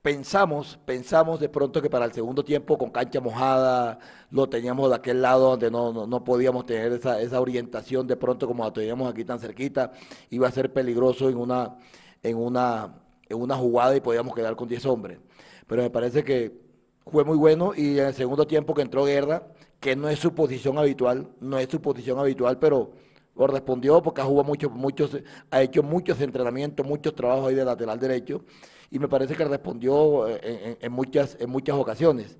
[0.02, 4.00] pensamos, pensamos de pronto que para el segundo tiempo con cancha mojada,
[4.32, 8.74] lo teníamos de aquel lado donde no, podíamos tener esa, orientación de pronto como la
[8.74, 9.92] teníamos aquí tan cerquita,
[10.30, 11.78] iba a ser peligroso en una,
[12.24, 12.96] en una,
[13.30, 15.20] en una jugada y podíamos quedar con 10 hombres.
[15.68, 16.60] Pero me parece que
[17.06, 19.48] fue muy bueno y en el segundo tiempo que entró Guerra,
[19.80, 22.92] que no es su posición habitual, no es su posición habitual, pero
[23.36, 25.18] respondió porque ha jugado muchos, muchos,
[25.50, 28.44] ha hecho muchos entrenamientos, muchos trabajos ahí de lateral derecho,
[28.92, 32.38] y me parece que respondió en, muchas, en muchas ocasiones.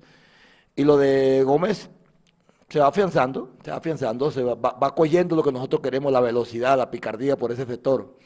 [0.76, 1.90] Y lo de Gómez
[2.68, 6.20] se va afianzando, se va afianzando, se va, va, cogiendo lo que nosotros queremos, la
[6.20, 8.16] velocidad, la picardía por ese sector,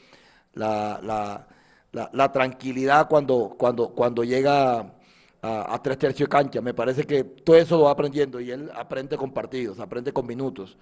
[0.53, 1.47] la,
[1.91, 4.93] la tranquilidad cuando, cuando, cuando llega
[5.41, 6.61] a, tres tercios de cancha.
[6.61, 10.25] Me parece que todo eso lo va aprendiendo y él aprende con partidos, aprende con
[10.25, 10.77] minutos.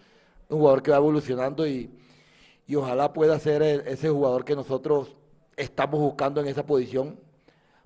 [0.49, 1.91] Un jugador que va evolucionando y,
[2.75, 5.15] ojalá pueda ser ese jugador que nosotros
[5.55, 7.19] estamos buscando en esa posición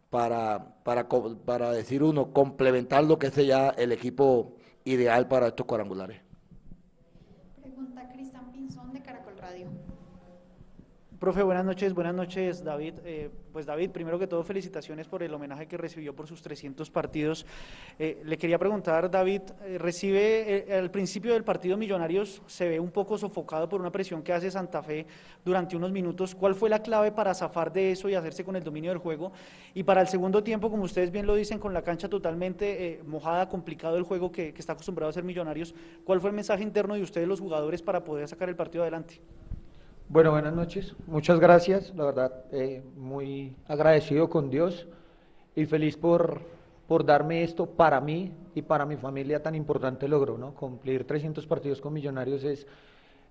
[0.10, 6.29] para, para, para decir uno, complementar lo que sea el equipo ideal para estos cuadrangulares.
[11.20, 12.94] Profe, buenas noches, buenas noches David.
[13.04, 16.90] Eh, pues David, primero que todo felicitaciones por el homenaje que recibió por sus 300
[16.90, 17.46] partidos.
[18.00, 22.92] Eh, le quería preguntar, David, eh, recibe al principio del partido Millonarios, se ve un
[22.92, 25.06] poco sofocado por una presión que hace Santa Fe
[25.44, 26.34] durante unos minutos.
[26.34, 29.34] ¿Cuál fue la clave para zafar de eso y hacerse con el dominio del juego?
[29.74, 33.50] Y para el segundo tiempo, como ustedes bien lo dicen, con la cancha totalmente mojada,
[33.50, 37.02] complicado el juego que está acostumbrado a ser Millonarios, ¿cuál fue el mensaje interno de
[37.02, 39.20] ustedes los jugadores para poder sacar el partido adelante?
[40.12, 40.96] Bueno, buenas noches.
[41.06, 41.94] Muchas gracias.
[41.96, 44.88] La verdad, eh, muy agradecido con Dios
[45.56, 46.42] y feliz por,
[46.88, 50.56] por darme esto para mí y para mi familia tan importante logro, ¿no?
[50.56, 52.66] Cumplir 300 partidos con Millonarios es,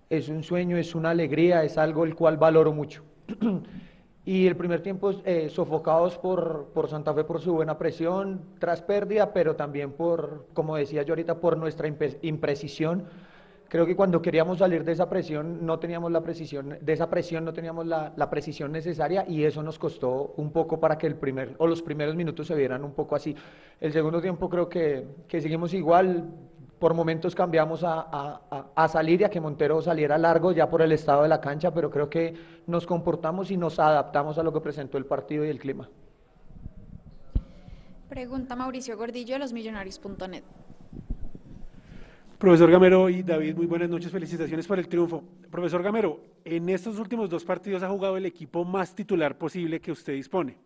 [0.09, 3.03] es un sueño, es una alegría, es algo el cual valoro mucho.
[4.25, 8.83] y el primer tiempo eh, sofocados por, por Santa Fe por su buena presión tras
[8.83, 13.09] pérdida, pero también por, como decía yo ahorita, por nuestra imprecisión
[13.69, 17.45] Creo que cuando queríamos salir de esa presión no teníamos la precisión, de esa presión
[17.45, 21.55] no teníamos la, precisión necesaria y eso nos costó un poco para que el primer
[21.59, 23.37] o los primeros minutos se vieran un poco así.
[23.79, 26.25] El segundo tiempo creo que, seguimos igual,
[26.79, 28.41] por momentos cambiamos a,
[28.75, 31.75] a, salir y a que Montero saliera largo ya por el estado de la cancha,
[31.75, 32.35] pero creo que
[32.67, 35.91] nos comportamos y nos adaptamos a lo que presentó el partido y el clima.
[38.09, 40.45] Pregunta Mauricio Gordillo de losmillonarios.net.
[42.39, 45.25] Profesor Gamero y David, muy buenas noches, felicitaciones por el triunfo.
[45.51, 49.91] Profesor Gamero, en estos últimos dos partidos ha jugado el equipo más titular posible que
[49.91, 50.57] usted dispone.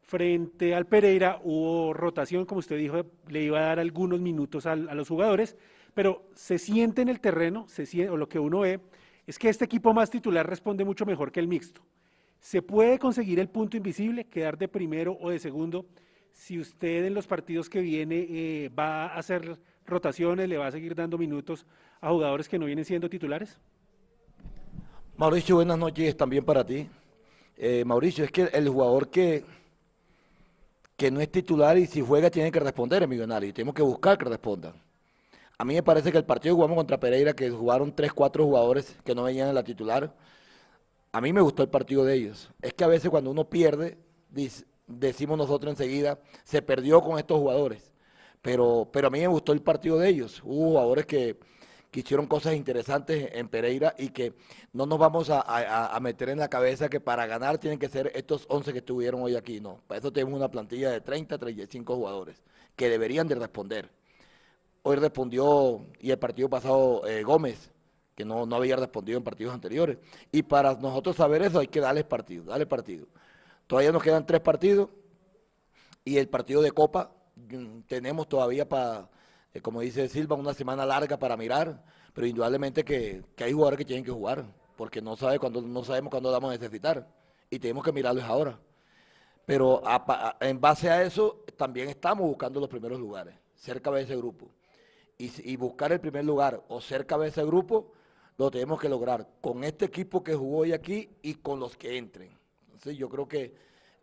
[0.00, 4.74] Frente al Pereira hubo rotación, como usted dijo, le iba a dar algunos minutos a,
[4.74, 5.54] los jugadores,
[5.92, 8.80] pero se siente en el terreno, se siente, o lo que uno ve,
[9.26, 11.82] es que este equipo más titular responde mucho mejor que el mixto.
[12.40, 15.84] ¿Se puede conseguir el punto invisible, quedar de primero o de segundo,
[16.32, 20.72] si usted en los partidos que viene eh, va a hacer rotaciones, le va a
[20.72, 21.66] seguir dando minutos
[22.00, 23.58] a jugadores que no vienen siendo titulares?
[25.16, 26.88] Mauricio, buenas noches también para ti.
[27.56, 29.44] Eh, Mauricio, es que el jugador que,
[30.96, 34.18] que no es titular y si juega tiene que responder Millonario y tenemos que buscar
[34.18, 34.74] que respondan.
[35.58, 38.44] A mí me parece que el partido que jugamos contra Pereira, que jugaron 3, 4
[38.44, 40.12] jugadores que no venían en la titular,
[41.12, 42.50] a mí me gustó el partido de ellos.
[42.62, 43.98] Es que a veces cuando uno pierde,
[44.98, 47.92] decimos nosotros enseguida, se perdió con estos jugadores
[48.42, 50.42] pero, pero a mí me gustó el partido de ellos.
[50.44, 51.38] Hubo jugadores que,
[51.94, 54.34] hicieron cosas interesantes en Pereira y que
[54.72, 58.46] no nos vamos a, meter en la cabeza que para ganar tienen que ser estos
[58.48, 59.60] 11 que estuvieron hoy aquí.
[59.60, 62.42] No, para eso tenemos una plantilla de 30, 35 jugadores
[62.76, 63.90] que deberían de responder.
[64.82, 67.70] Hoy respondió, y el partido pasado eh, Gómez,
[68.16, 69.98] que no, no había respondido en partidos anteriores.
[70.32, 73.06] Y para nosotros saber eso hay que darles partido, darle partido.
[73.72, 74.90] Todavía nos quedan tres partidos
[76.04, 79.08] y el partido de Copa mm, tenemos todavía para,
[79.54, 81.82] eh, como dice Silva, una semana larga para mirar,
[82.12, 84.44] pero indudablemente que, hay jugadores que tienen que jugar,
[84.76, 87.08] porque no, sabe cuándo, no sabemos cuándo vamos a necesitar
[87.48, 88.60] y tenemos que mirarlos ahora.
[89.46, 89.82] Pero
[90.40, 94.50] en base a eso también estamos buscando los primeros lugares, cerca de ese grupo.
[95.16, 97.90] Y, y buscar el primer lugar o cerca de ese grupo
[98.36, 101.96] lo tenemos que lograr con este equipo que jugó hoy aquí y con los que
[101.96, 102.41] entren.
[102.82, 103.54] Entonces yo creo que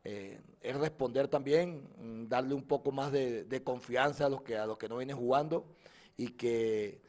[0.06, 1.84] eh, es responder también,
[2.30, 5.66] darle un poco más de, confianza a los, que, a los que no vienen jugando
[6.16, 7.02] y que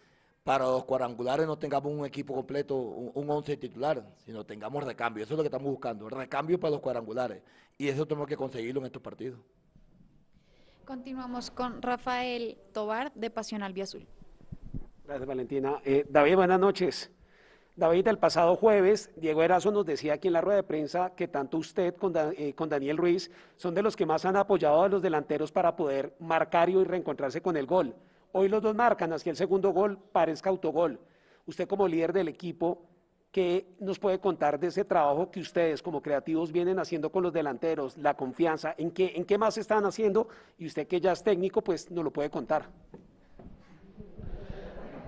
[0.43, 5.23] para los cuadrangulares no tengamos un equipo completo, un, once titular, sino tengamos recambio.
[5.23, 7.41] Eso es lo que estamos buscando, recambio para los cuadrangulares.
[7.79, 9.39] Y eso tenemos que conseguirlo en estos partidos.
[10.85, 14.09] Continuamos con Rafael Tobar de Pasión Albiazul.
[15.05, 15.81] Gracias, Valentina.
[15.85, 17.13] Eh, David, buenas noches.
[17.81, 21.29] David, el pasado jueves, Diego Erazo nos decía aquí en la rueda de prensa que
[21.29, 21.95] tanto usted
[22.37, 25.75] eh, con, Daniel Ruiz son de los que más han apoyado a los delanteros para
[25.75, 27.95] poder marcar y reencontrarse con el gol.
[28.33, 31.01] Hoy los dos marcan, así el segundo gol parezca autogol.
[31.47, 32.83] Usted como líder del equipo,
[33.33, 37.33] ¿qué nos puede contar de ese trabajo que ustedes como creativos vienen haciendo con los
[37.33, 40.29] delanteros, la confianza, en qué, en qué más están haciendo?
[40.59, 42.69] Y usted que ya es técnico, pues nos lo puede contar.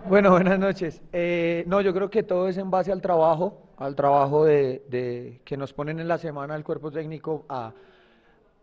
[0.08, 1.00] Bueno, buenas noches.
[1.12, 5.56] Eh, no, yo creo que todo es en base al trabajo, al trabajo de, que
[5.56, 7.72] nos ponen en la semana el cuerpo técnico a,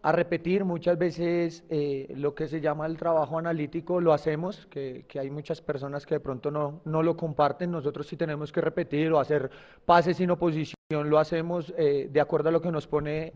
[0.04, 0.66] repetir.
[0.66, 5.62] Muchas veces eh, lo que se llama el trabajo analítico, lo hacemos, que, hay muchas
[5.62, 9.50] personas que de pronto no, no, lo comparten, nosotros sí tenemos que repetir o hacer
[9.86, 10.76] pases sin oposición,
[11.10, 13.34] lo hacemos eh, de acuerdo a lo que nos pone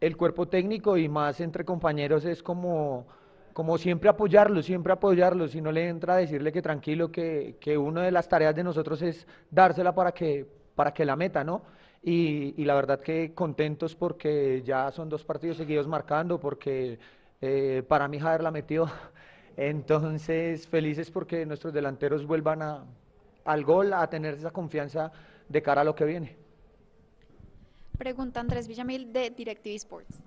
[0.00, 3.06] el cuerpo técnico y más entre compañeros es como
[3.60, 7.76] como siempre apoyarlo, siempre apoyarlo, si no le entra a decirle que tranquilo, que, que
[7.76, 11.60] una de las tareas de nosotros es dársela para que, para que la meta, ¿no?
[12.02, 16.98] Y, la verdad que contentos porque ya son dos partidos seguidos marcando, porque
[17.42, 18.90] eh, para mí Javier la metió,
[19.58, 22.86] entonces felices porque nuestros delanteros vuelvan a,
[23.44, 25.12] al gol, a tener esa confianza
[25.50, 26.34] de cara a lo que viene.
[27.98, 30.18] Pregunta Andrés Villamil de DirecTV Sports.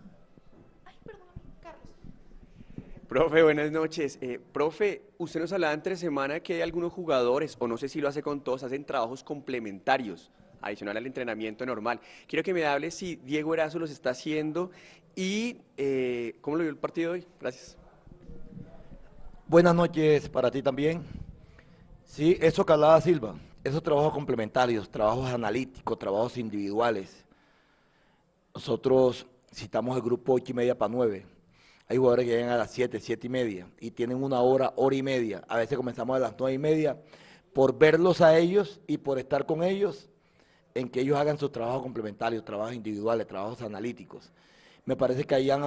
[3.07, 4.17] Profe, buenas noches.
[4.21, 7.99] Eh, profe, usted nos hablaba entre semana que hay algunos jugadores, o no sé si
[7.99, 11.99] lo hace con todos, hacen trabajos complementarios, adicional al entrenamiento normal.
[12.27, 14.71] Quiero que me hable si Diego Erazo los está haciendo
[15.15, 17.27] y eh, cómo lo vio el partido hoy.
[17.41, 17.77] Gracias.
[19.47, 21.03] Buenas noches para ti también.
[22.05, 23.35] Sí, eso que hablaba Silva,
[23.65, 27.25] esos trabajos complementarios, trabajos analíticos, trabajos individuales.
[28.55, 31.42] Nosotros citamos el grupo 8 y media para 9
[31.87, 34.95] hay jugadores que llegan a las 7, 7 y media y tienen una hora, hora
[34.95, 35.43] y media.
[35.47, 36.97] A veces comenzamos a las 9 y media
[37.53, 40.09] por verlos a ellos y por estar con ellos
[40.75, 44.31] en que ellos hagan sus trabajos complementarios, trabajos individuales, trabajos analíticos.
[44.85, 45.63] Me parece que ahí han,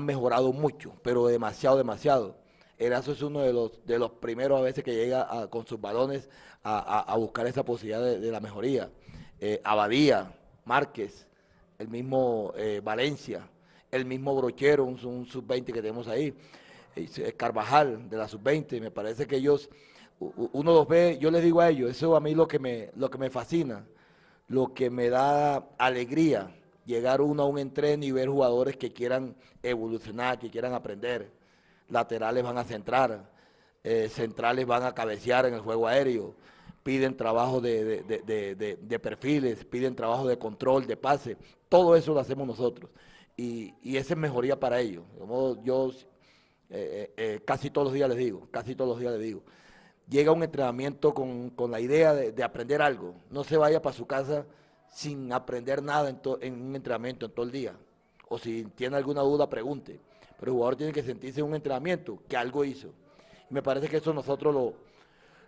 [0.00, 2.36] mejorado mucho, pero demasiado, demasiado.
[2.78, 6.28] Erazo es uno de los, de los primeros a veces que llega con sus balones
[6.62, 8.90] a, buscar esa posibilidad de, la mejoría.
[9.40, 10.32] Eh, Abadía,
[10.64, 11.26] Márquez,
[11.78, 13.48] el mismo eh, Valencia,
[13.90, 16.34] el mismo Brochero, un, sub-20 que tenemos ahí,
[17.36, 19.68] Carvajal de la sub-20, me parece que ellos,
[20.18, 23.10] uno los ve, yo les digo a ellos, eso a mí lo que me, lo
[23.10, 23.84] que me fascina,
[24.48, 29.34] lo que me da alegría, llegar uno a un entreno y ver jugadores que quieran
[29.62, 31.30] evolucionar, que quieran aprender,
[31.88, 33.30] laterales van a centrar,
[33.82, 36.34] eh, centrales van a cabecear en el juego aéreo,
[36.82, 41.36] piden trabajo de, de, perfiles, piden trabajo de control, de pase,
[41.68, 42.90] todo eso lo hacemos nosotros
[43.40, 45.04] y, y esa es mejoría para ellos.
[45.64, 45.96] Yo eh,
[46.68, 49.42] eh, eh, casi todos los días les digo, casi todos los días les digo,
[50.10, 54.44] llega un entrenamiento con, la idea de, aprender algo, no se vaya para su casa
[54.92, 57.74] sin aprender nada en, en, un entrenamiento en todo el día.
[58.28, 59.98] O si tiene alguna duda, pregunte.
[60.38, 62.88] Pero el jugador tiene que sentirse en un entrenamiento, que algo hizo.
[63.50, 64.74] Y me parece que eso nosotros lo,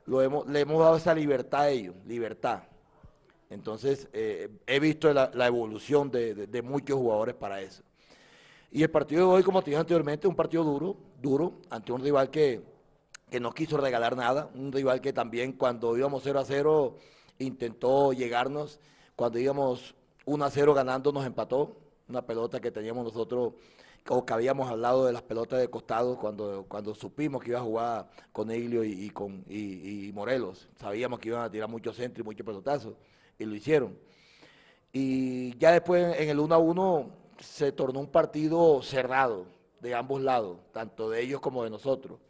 [0.06, 2.62] lo hemos, le hemos dado esa libertad a ellos, libertad.
[3.52, 7.82] Entonces, eh, he visto la, evolución de, muchos jugadores para eso.
[8.70, 11.92] Y el partido de hoy, como te dije anteriormente, es un partido duro, duro, ante
[11.92, 12.62] un rival que,
[13.38, 16.96] no quiso regalar nada, un rival que también cuando íbamos 0 a 0
[17.38, 18.80] intentó llegarnos,
[19.16, 21.76] cuando íbamos 1 a 0 ganando nos empató,
[22.08, 23.52] una pelota que teníamos nosotros,
[24.08, 27.62] o que habíamos hablado de las pelotas de costado cuando, cuando supimos que iba a
[27.62, 32.26] jugar con Eglio y, con, y, Morelos, sabíamos que iban a tirar muchos centros y
[32.26, 32.94] muchos pelotazos
[33.38, 33.96] y lo hicieron.
[34.92, 39.46] Y ya después en el 1 a 1 se tornó un partido cerrado
[39.80, 42.20] de ambos lados, tanto de ellos como de nosotros.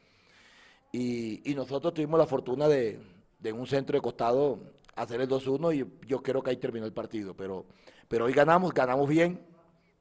[0.92, 3.00] Y, nosotros tuvimos la fortuna de,
[3.42, 4.59] en un centro de costado
[4.94, 7.34] hacer el 2-1 y yo creo que ahí terminó el partido.
[7.34, 7.66] Pero,
[8.09, 9.40] pero hoy ganamos, ganamos bien,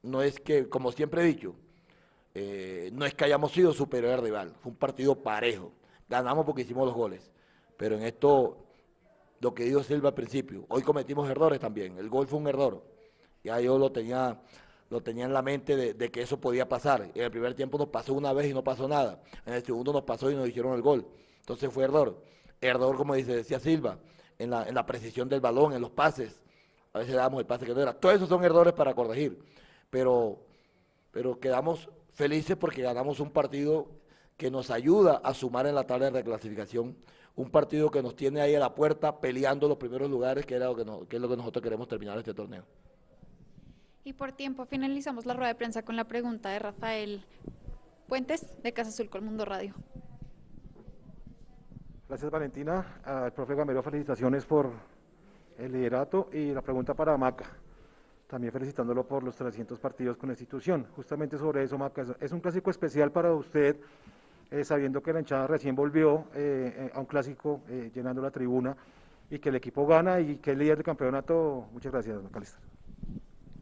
[0.04, 1.56] no es que, como siempre he dicho,
[2.34, 5.72] eh, no es que hayamos sido superior al rival, fue un partido parejo.
[6.10, 7.32] Ganamos porque hicimos los goles.
[7.78, 8.66] Pero en esto,
[9.42, 11.98] lo que dijo Silva al principio, hoy cometimos errores también.
[11.98, 12.84] El gol fue un error.
[13.44, 14.40] Ya yo lo tenía,
[14.90, 17.10] lo tenía en la mente de, que eso podía pasar.
[17.16, 19.20] En el primer tiempo nos pasó una vez y no pasó nada.
[19.48, 21.08] En el segundo nos pasó y nos hicieron el gol.
[21.40, 22.22] Entonces fue error.
[22.62, 23.98] Error, como dice, decía Silva,
[24.38, 26.40] en la, en la precisión del balón, en los pases.
[26.94, 27.94] A veces damos el pase que no era.
[27.94, 29.40] Todos esos son errores para corregir.
[29.90, 30.38] Pero,
[31.10, 33.88] pero quedamos felices porque ganamos un partido
[34.38, 36.96] que nos ayuda a sumar en la tabla de reclasificación
[37.36, 40.66] un partido que nos tiene ahí a la puerta peleando los primeros lugares, que, era
[40.66, 42.64] lo que, que es lo que nosotros queremos terminar este torneo.
[44.04, 47.24] Y por tiempo finalizamos la rueda de prensa con la pregunta de Rafael
[48.08, 49.74] Puentes de Casa Azul con Mundo Radio.
[52.10, 53.00] Gracias Valentina.
[53.06, 54.70] Al profe Gamero felicitaciones por
[55.58, 57.46] el liderato y la pregunta para Maca.
[58.28, 60.88] También felicitándolo por los 300 partidos con la institución.
[60.96, 63.78] Justamente sobre eso, Maca, es un clásico especial para usted
[64.52, 67.62] eh, sabiendo que la hinchada recién volvió eh, eh, a un clásico
[67.94, 68.76] llenando la tribuna
[69.30, 71.68] y que el equipo gana y que es líder de campeonato.
[71.72, 72.60] Muchas gracias, Macalister.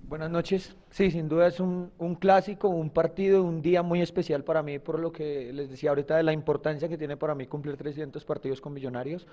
[0.07, 0.75] Buenas noches.
[0.89, 4.79] Sí, sin duda es un, un, clásico, un partido, un día muy especial para mí,
[4.79, 8.25] por lo que les decía ahorita de la importancia que tiene para mí cumplir 300
[8.25, 9.27] partidos con Millonarios.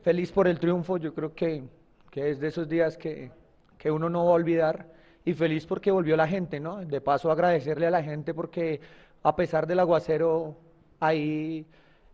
[0.00, 1.64] Feliz por el triunfo, yo creo que,
[2.10, 3.30] que es de esos días que,
[3.76, 4.86] que uno no va a olvidar
[5.26, 6.82] y feliz porque volvió la gente, ¿no?
[6.82, 8.80] De paso agradecerle a la gente porque
[9.22, 10.56] a pesar del aguacero
[11.00, 11.66] ahí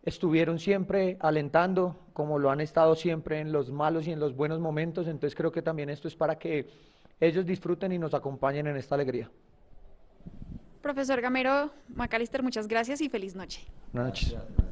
[0.03, 4.61] estuvieron siempre alentando, como lo han estado siempre en los malos y en los buenos
[4.61, 5.07] momentos.
[5.07, 6.69] Entonces creo que también esto es para que
[7.21, 9.31] ellos disfruten y nos acompañen en esta alegría.
[10.83, 13.67] Profesor Gamero, Macalister, muchas gracias y feliz noche.
[13.93, 14.70] Buenas noches.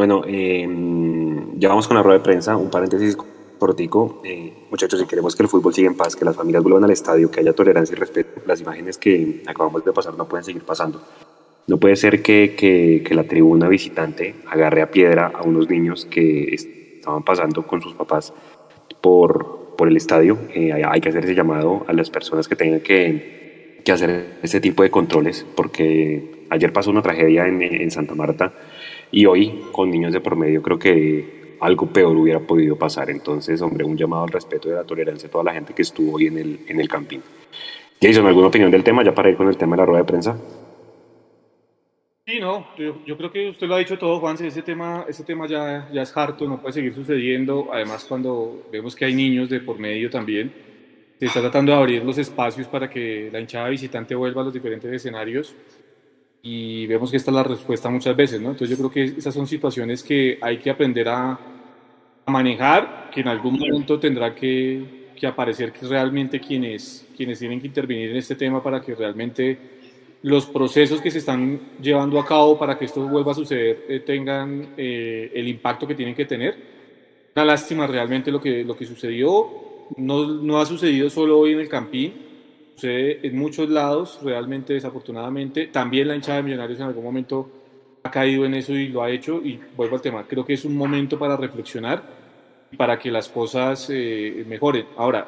[0.00, 0.66] Bueno, eh,
[1.56, 2.56] ya vamos con la rueda de prensa.
[2.56, 3.18] Un paréntesis
[3.58, 4.22] cortico.
[4.24, 6.90] Eh, muchachos, si queremos que el fútbol siga en paz, que las familias vuelvan al
[6.90, 10.62] estadio, que haya tolerancia y respeto, las imágenes que acabamos de pasar no pueden seguir
[10.62, 11.02] pasando.
[11.66, 16.54] No puede ser que, que, la tribuna visitante agarre a piedra a unos niños que
[16.54, 18.32] estaban pasando con sus papás
[19.02, 20.38] por, por el estadio.
[20.54, 24.62] Eh, hay que hacer ese llamado a las personas que tengan que, que, hacer ese
[24.62, 28.54] tipo de controles, porque ayer pasó una tragedia en, en Santa Marta
[29.10, 33.10] y hoy, con niños de por medio, creo que algo peor hubiera podido pasar.
[33.10, 35.82] Entonces, hombre, un llamado al respeto y a la tolerancia a toda la gente que
[35.82, 37.20] estuvo hoy en el, en el camping.
[38.00, 39.04] Jason, ¿alguna opinión del tema?
[39.04, 40.38] Ya para ir con el tema de la rueda de prensa.
[42.26, 45.48] Sí, no, yo, creo que usted lo ha dicho todo, Juan, ese tema, ese tema
[45.48, 49.58] ya, ya es harto, no puede seguir sucediendo, además cuando vemos que hay niños de
[49.58, 50.52] por medio también,
[51.18, 54.54] se está tratando de abrir los espacios para que la hinchada visitante vuelva a los
[54.54, 55.56] diferentes escenarios
[56.42, 58.50] y vemos que esta es la respuesta muchas veces, ¿no?
[58.50, 61.38] Entonces yo creo que esas son situaciones que hay que aprender a,
[62.26, 67.66] manejar, que en algún momento tendrá que, que aparecer que realmente quienes, quienes tienen que
[67.66, 69.58] intervenir en este tema para que realmente
[70.22, 74.00] los procesos que se están llevando a cabo para que esto vuelva a suceder eh,
[74.00, 76.56] tengan eh, el impacto que tienen que tener.
[77.34, 79.48] Una lástima realmente lo que, lo que sucedió.
[79.96, 82.12] No, no ha sucedido solo hoy en el Campín,
[82.74, 85.66] sucede en muchos lados, realmente desafortunadamente.
[85.68, 87.50] También la hinchada de Millonarios en algún momento
[88.02, 89.40] ha caído en eso y lo ha hecho.
[89.44, 92.02] Y vuelvo al tema, creo que es un momento para reflexionar
[92.70, 94.86] y para que las cosas eh, mejoren.
[94.96, 95.26] Ahora,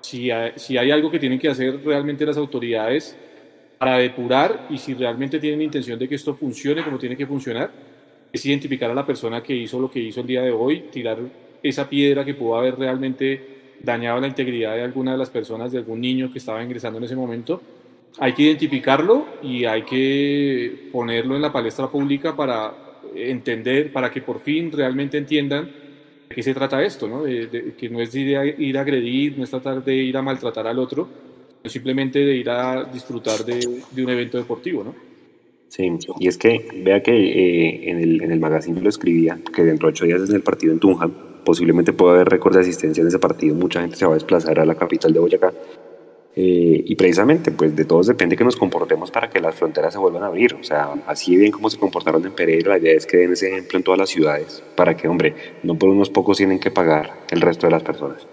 [0.00, 3.16] si hay, si hay algo que tienen que hacer realmente las autoridades,
[3.78, 7.70] para depurar y si realmente tienen intención de que esto funcione como tiene que funcionar,
[8.32, 11.18] es identificar a la persona que hizo lo que hizo el día de hoy, tirar
[11.62, 15.78] esa piedra que pudo haber realmente dañado la integridad de alguna de las personas, de
[15.78, 17.60] algún niño que estaba ingresando en ese momento.
[18.18, 22.72] Hay que identificarlo y hay que ponerlo en la palestra pública para
[23.14, 25.70] entender, para que por fin realmente entiendan
[26.28, 27.24] de qué se trata esto, ¿no?
[27.24, 30.66] que no es ir a, ir a agredir, no es tratar de ir a maltratar
[30.66, 31.08] al otro,
[31.64, 34.94] simplemente de ir a disfrutar de, de un evento deportivo, ¿no?
[35.68, 39.64] Sí, y es que vea que eh, en, el, en el magazine lo escribía que
[39.64, 41.10] dentro de ocho días es el partido en Tunja,
[41.44, 44.58] posiblemente pueda haber récord de asistencia en ese partido, mucha gente se va a desplazar
[44.58, 45.52] a la capital de Boyacá.
[46.36, 50.00] Eh, y precisamente, pues de todos depende que nos comportemos para que las fronteras se
[50.00, 50.54] vuelvan a abrir.
[50.54, 53.48] O sea, así bien como se comportaron en Pereira, la idea es que den ese
[53.48, 57.12] ejemplo en todas las ciudades, para que, hombre, no por unos pocos tienen que pagar
[57.30, 58.26] el resto de las personas.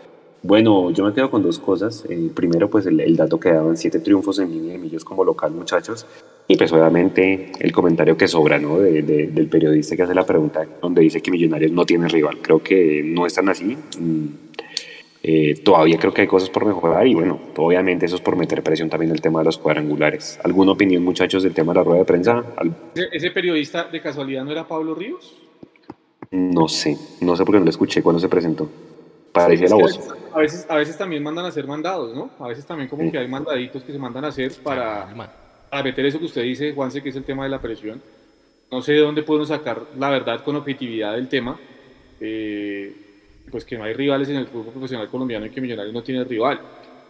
[0.43, 2.03] Bueno, yo me quedo con dos cosas.
[2.09, 5.51] Eh, primero, pues el, dato que daban siete triunfos en línea de Millos como local,
[5.51, 6.07] muchachos.
[6.51, 8.77] Y pues obviamente el comentario que sobra, ¿no?
[8.77, 12.39] del periodista que hace la pregunta, donde dice que Millonarios no tiene rival.
[12.41, 13.77] Creo que no están así.
[13.97, 14.25] Mm,
[15.23, 18.63] eh, todavía creo que hay cosas por mejorar y bueno, obviamente eso es por meter
[18.63, 20.41] presión también el tema de los cuadrangulares.
[20.43, 22.43] ¿Alguna opinión, muchachos, del tema de la rueda de prensa?
[22.95, 25.37] ¿Ese periodista de casualidad no era Pablo Ríos?
[26.31, 28.69] No sé, no sé por qué no lo escuché cuando se presentó.
[29.31, 30.01] Parecía la voz.
[30.33, 32.29] A veces, a veces también mandan a hacer mandados, ¿no?
[32.39, 35.07] A veces también como que hay mandaditos que se mandan a hacer para,
[35.71, 38.01] para meter eso que usted dice, Juanse, que es el tema de la presión.
[38.69, 41.57] No sé de dónde podemos sacar la verdad con objetividad del tema.
[42.19, 42.93] Eh,
[43.49, 46.25] pues que no hay rivales en el fútbol profesional colombiano y que Millonarios no tiene
[46.25, 46.59] rival.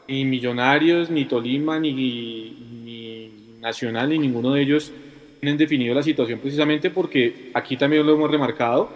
[0.07, 4.91] Ni Millonarios, ni Tolima, ni, ni Nacional, ni ninguno de ellos
[5.39, 8.89] tienen definido la situación precisamente porque aquí también lo hemos remarcado,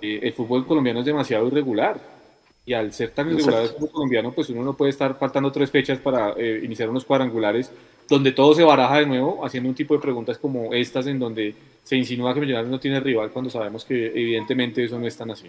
[0.00, 2.20] eh, el fútbol colombiano es demasiado irregular.
[2.64, 5.70] Y al ser tan irregular el fútbol colombiano, pues uno no puede estar faltando tres
[5.70, 7.72] fechas para eh, iniciar unos cuadrangulares
[8.10, 11.54] donde todo se baraja de nuevo, haciendo un tipo de preguntas como estas en donde
[11.84, 15.30] se insinúa que Millonarios no tiene rival cuando sabemos que evidentemente eso no es tan
[15.30, 15.48] así.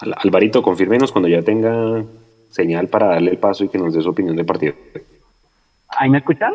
[0.00, 2.04] Alvarito, confírmenos cuando ya tenga
[2.50, 4.74] señal para darle el paso y que nos dé su opinión del partido.
[5.90, 6.52] ¿Ahí me escuchan?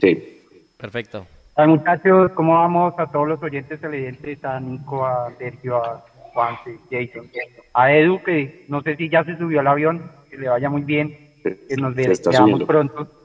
[0.00, 0.42] Sí.
[0.76, 1.24] Perfecto.
[1.54, 2.94] Hola muchachos, ¿cómo vamos?
[2.98, 6.58] A todos los oyentes televidentes, a Nico, a Sergio, a Juan, a
[6.90, 7.30] Jason,
[7.74, 10.82] a Edu, que no sé si ya se subió al avión, que le vaya muy
[10.82, 13.17] bien, que nos veamos pronto.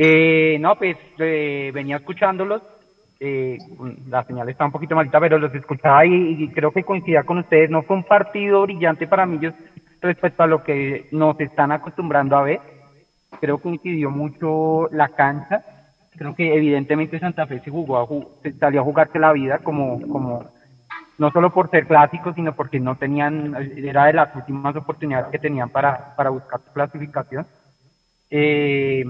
[0.00, 2.62] Eh, no, pues eh, venía escuchándolos
[3.20, 3.58] eh,
[4.08, 7.70] la señal está un poquito malita, pero los escuchaba y, creo que coincidía con ustedes.
[7.70, 9.40] No fue un partido brillante para mí
[10.00, 12.60] respecto a lo que nos están acostumbrando a ver.
[13.40, 15.64] Creo que incidió mucho la cancha.
[16.16, 20.00] Creo que evidentemente Santa Fe se jugó, a, se salió a jugarse la vida como,
[20.08, 20.44] como
[21.18, 25.38] no solo por ser clásico, sino porque no tenían, era de las últimas oportunidades que
[25.38, 27.46] tenían para, para buscar su clasificación.
[28.30, 29.04] Eh,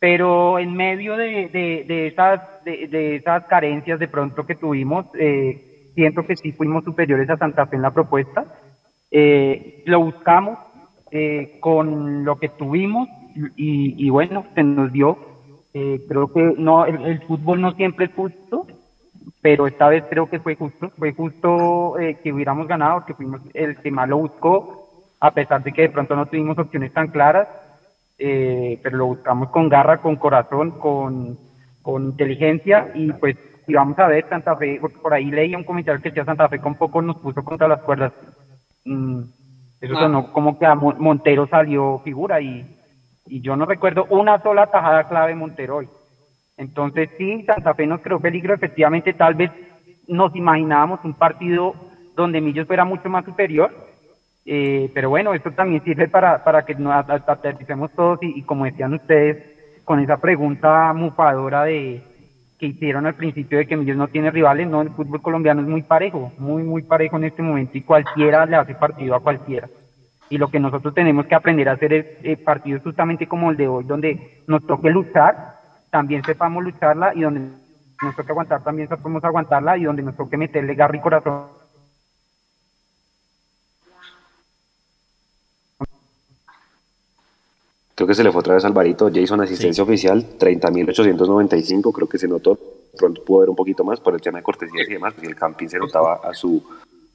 [0.00, 6.24] pero en medio de, de, esas, de, esas carencias de pronto que tuvimos, eh, siento
[6.24, 8.44] que sí fuimos superiores a Santa Fe en la propuesta.
[9.10, 10.58] Eh, lo buscamos
[11.10, 13.08] eh, con lo que tuvimos
[13.56, 15.18] y, bueno, se nos dio.
[15.72, 18.66] creo que no el, fútbol no siempre es justo,
[19.40, 20.90] pero esta vez creo que fue justo.
[20.96, 25.72] Fue justo que hubiéramos ganado, que fuimos el que más lo buscó, a pesar de
[25.72, 27.48] que de pronto no tuvimos opciones tan claras
[28.18, 31.38] eh, pero lo buscamos con garra, con corazón, con,
[31.82, 35.64] con inteligencia y pues si vamos a ver Santa Fe, porque por ahí leí un
[35.64, 38.12] comentario que decía Santa Fe con poco nos puso contra las cuerdas.
[38.84, 39.22] Mm,
[39.80, 40.00] eso ah.
[40.00, 42.66] sonó como que a Montero salió figura y,
[43.26, 45.88] y yo no recuerdo una sola tajada clave Montero hoy.
[46.56, 49.52] Entonces sí, Santa Fe nos creó peligro, efectivamente tal vez
[50.08, 51.74] nos imaginábamos un partido
[52.16, 53.70] donde Millos fuera mucho más superior,
[54.50, 58.94] eh, pero bueno, esto también sirve para, para que nos aterricemos todos y, como decían
[58.94, 62.02] ustedes, con esa pregunta mufadora de
[62.58, 65.68] que hicieron al principio de que Millos no tiene rivales, no, el fútbol colombiano es
[65.68, 69.68] muy parejo, muy, muy parejo en este momento y cualquiera le hace partido a cualquiera.
[70.30, 73.56] Y lo que nosotros tenemos que aprender a hacer es eh, partidos justamente como el
[73.58, 75.56] de hoy, donde nos toque luchar,
[75.90, 77.40] también sepamos lucharla y donde
[78.02, 81.57] nos toque aguantar, también sepamos aguantarla y donde nos toque meterle garra y corazón
[87.98, 89.10] Creo que se le fue otra vez Alvarito.
[89.12, 91.92] Jason, asistencia oficial, 30.895.
[91.92, 92.56] Creo que se notó.
[92.96, 95.34] Pronto pudo haber un poquito más por el tema de cortesías y demás, porque el
[95.34, 96.62] camping se notaba a su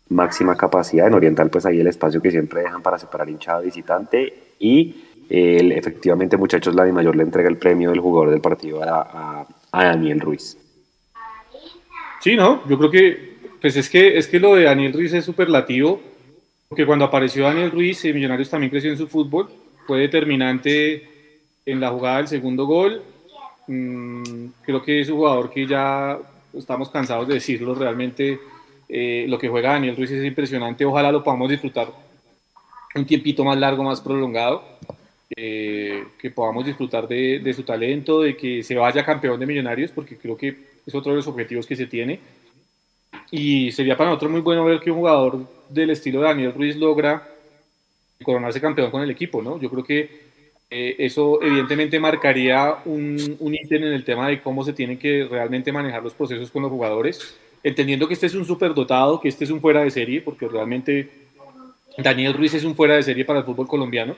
[0.10, 1.08] máxima capacidad.
[1.08, 4.56] En Oriental, pues ahí el espacio que siempre dejan para separar hinchada visitante.
[4.60, 8.84] Y el, efectivamente, muchachos, la de mayor le entrega el premio del jugador del partido
[8.84, 10.58] a, a, Daniel Ruiz.
[12.20, 15.24] Sí, no, yo creo que, pues es que, es que lo de Daniel Ruiz es
[15.24, 16.02] superlativo,
[16.68, 21.08] porque cuando apareció Daniel Ruiz, eh, Millonarios también creció en su fútbol fue determinante
[21.66, 23.04] en la jugada del segundo gol.
[23.68, 26.18] Mm, creo que es un jugador que ya
[26.54, 28.40] estamos cansados de decirlo, realmente
[28.90, 31.88] eh, lo que juega Daniel Ruiz es impresionante, ojalá lo podamos disfrutar
[32.96, 34.64] un tiempito más largo, más prolongado,
[35.36, 39.92] eh, que podamos disfrutar de, de, su talento, de que se vaya campeón de Millonarios,
[39.92, 40.56] porque creo que
[40.86, 42.20] es otro de los objetivos que se tiene.
[43.32, 46.76] Y sería para nosotros muy bueno ver que un jugador del estilo de Daniel Ruiz
[46.76, 47.33] logra
[48.24, 49.60] coronarse campeón con el equipo, ¿no?
[49.60, 50.34] Yo creo que
[50.70, 55.28] eh, eso evidentemente marcaría un, un ítem en el tema de cómo se tienen que
[55.30, 59.44] realmente manejar los procesos con los jugadores, entendiendo que este es un superdotado, que este
[59.44, 61.10] es un fuera de serie, porque realmente
[61.98, 64.16] Daniel Ruiz es un fuera de serie para el fútbol colombiano,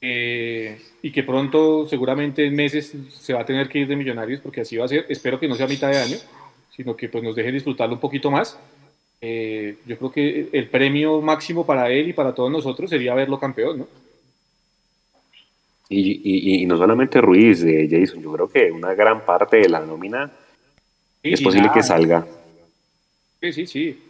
[0.00, 4.40] eh, y que pronto, seguramente en meses, se va a tener que ir de Millonarios,
[4.40, 6.16] porque así va a ser, espero que no sea a mitad de año,
[6.76, 8.58] sino que pues nos dejen disfrutarlo un poquito más.
[9.28, 13.40] Eh, yo creo que el premio máximo para él y para todos nosotros sería verlo
[13.40, 13.88] campeón, ¿no?
[15.88, 19.80] Y, y, no solamente Ruiz, de Jason, yo creo que una gran parte de la
[19.80, 20.30] nómina
[21.22, 22.26] es posible que salga.
[23.40, 24.02] Sí, sí, sí.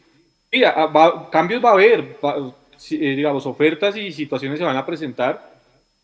[0.53, 5.61] Mira, ah, cambios va a haber, eh, digamos, ofertas y situaciones se van a presentar.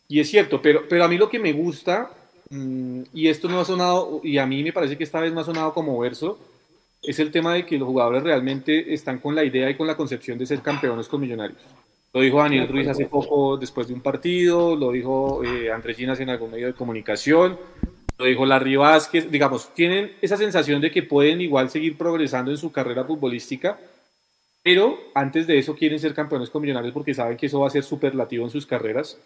[0.09, 2.11] Y es cierto, pero, pero a mí lo que me gusta,
[2.51, 5.41] mm, y esto no ha sonado, y a mí me parece que esta vez no
[5.41, 6.39] ha sonado como verso,
[7.03, 9.97] es el tema de que los jugadores realmente están con la idea y con la
[9.97, 11.61] concepción de ser campeones con millonarios.
[12.13, 16.21] Lo dijo Daniel Ruiz hace poco después de un partido, lo dijo eh, Andrés Ginas
[16.21, 17.59] en algún medio de comunicación,
[18.19, 22.59] lo dijo Larry Vázquez, digamos, tienen esa sensación de que pueden igual seguir progresando en
[22.59, 23.79] su carrera futbolística,
[24.63, 27.71] pero antes de eso quieren ser campeones con millonarios porque saben que eso va a
[27.71, 29.19] ser superlativo en sus carreras.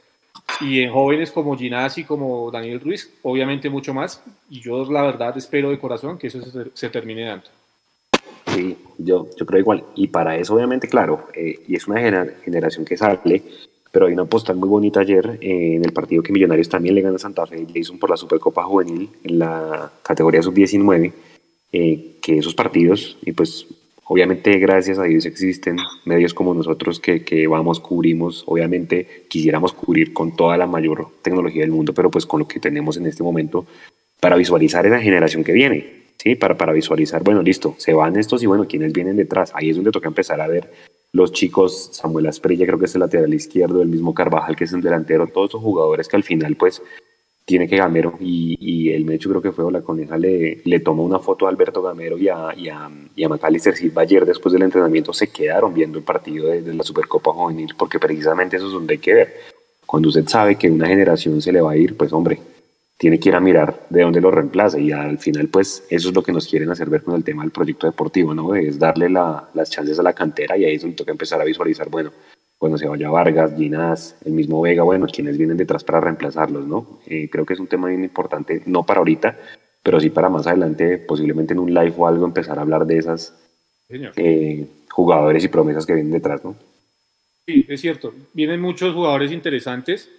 [0.60, 4.22] Y en jóvenes como Ginás y como Daniel Ruiz, obviamente mucho más.
[4.50, 6.40] Y yo la verdad espero de corazón que eso
[6.72, 7.48] se termine dando.
[8.56, 9.84] Sí, yo, yo creo igual.
[9.94, 12.00] Y para eso, obviamente, claro, eh, y es una
[12.42, 13.42] generación que sale,
[13.92, 17.02] pero hay una postal muy bonita ayer eh, en el partido que Millonarios también le
[17.02, 21.12] gana a Santa Fe Jason por la Supercopa Juvenil en la categoría sub-19,
[21.72, 23.66] eh, que esos partidos, y pues
[24.04, 25.76] obviamente gracias a Dios existen
[26.06, 31.60] medios como nosotros que, que, vamos, cubrimos, obviamente quisiéramos cubrir con toda la mayor tecnología
[31.60, 33.66] del mundo, pero pues con lo que tenemos en este momento
[34.18, 36.05] para visualizar esa generación que viene.
[36.16, 36.34] ¿Sí?
[36.34, 39.52] Para, para visualizar, bueno, listo, se van estos y bueno, ¿quiénes vienen detrás?
[39.54, 40.70] Ahí es donde toca empezar a ver
[41.12, 44.72] los chicos, Samuel Asprilla creo que es el lateral izquierdo, el mismo Carvajal que es
[44.72, 46.82] el delantero, todos esos jugadores que al final pues
[47.46, 51.04] tiene que Gamero y, el Mecho creo que fue o la coneja le, le tomó
[51.04, 54.52] una foto a Alberto Gamero y a, y a, y a Macalister Silva ayer después
[54.52, 58.66] del entrenamiento se quedaron viendo el partido de, de, la Supercopa Juvenil porque precisamente eso
[58.66, 59.34] es donde hay que ver.
[59.86, 62.40] Cuando usted sabe que una generación se le va a ir, pues hombre,
[62.98, 66.14] tiene que ir a mirar de dónde lo reemplaza y al final pues eso es
[66.14, 68.54] lo que nos quieren hacer ver con el tema del proyecto deportivo, ¿no?
[68.54, 71.90] Es darle las chances a la cantera y ahí es donde toca empezar a visualizar,
[71.90, 72.12] bueno,
[72.58, 77.00] cuando se vaya Vargas, Ginás, el mismo Vega, bueno, quienes vienen detrás para reemplazarlos, ¿no?
[77.06, 79.36] Eh, creo que es un tema bien importante, no para ahorita,
[79.82, 82.96] pero sí para más adelante, posiblemente en un live o algo, empezar a hablar de
[82.96, 83.34] esas
[83.90, 86.56] eh, jugadores y promesas que vienen detrás, ¿no?
[87.46, 90.10] Sí, es cierto, vienen muchos jugadores interesantes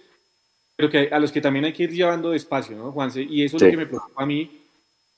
[0.78, 3.20] pero que a los que también hay que ir llevando despacio, ¿no, Juanse?
[3.20, 4.48] Y eso es lo que me preocupa a mí,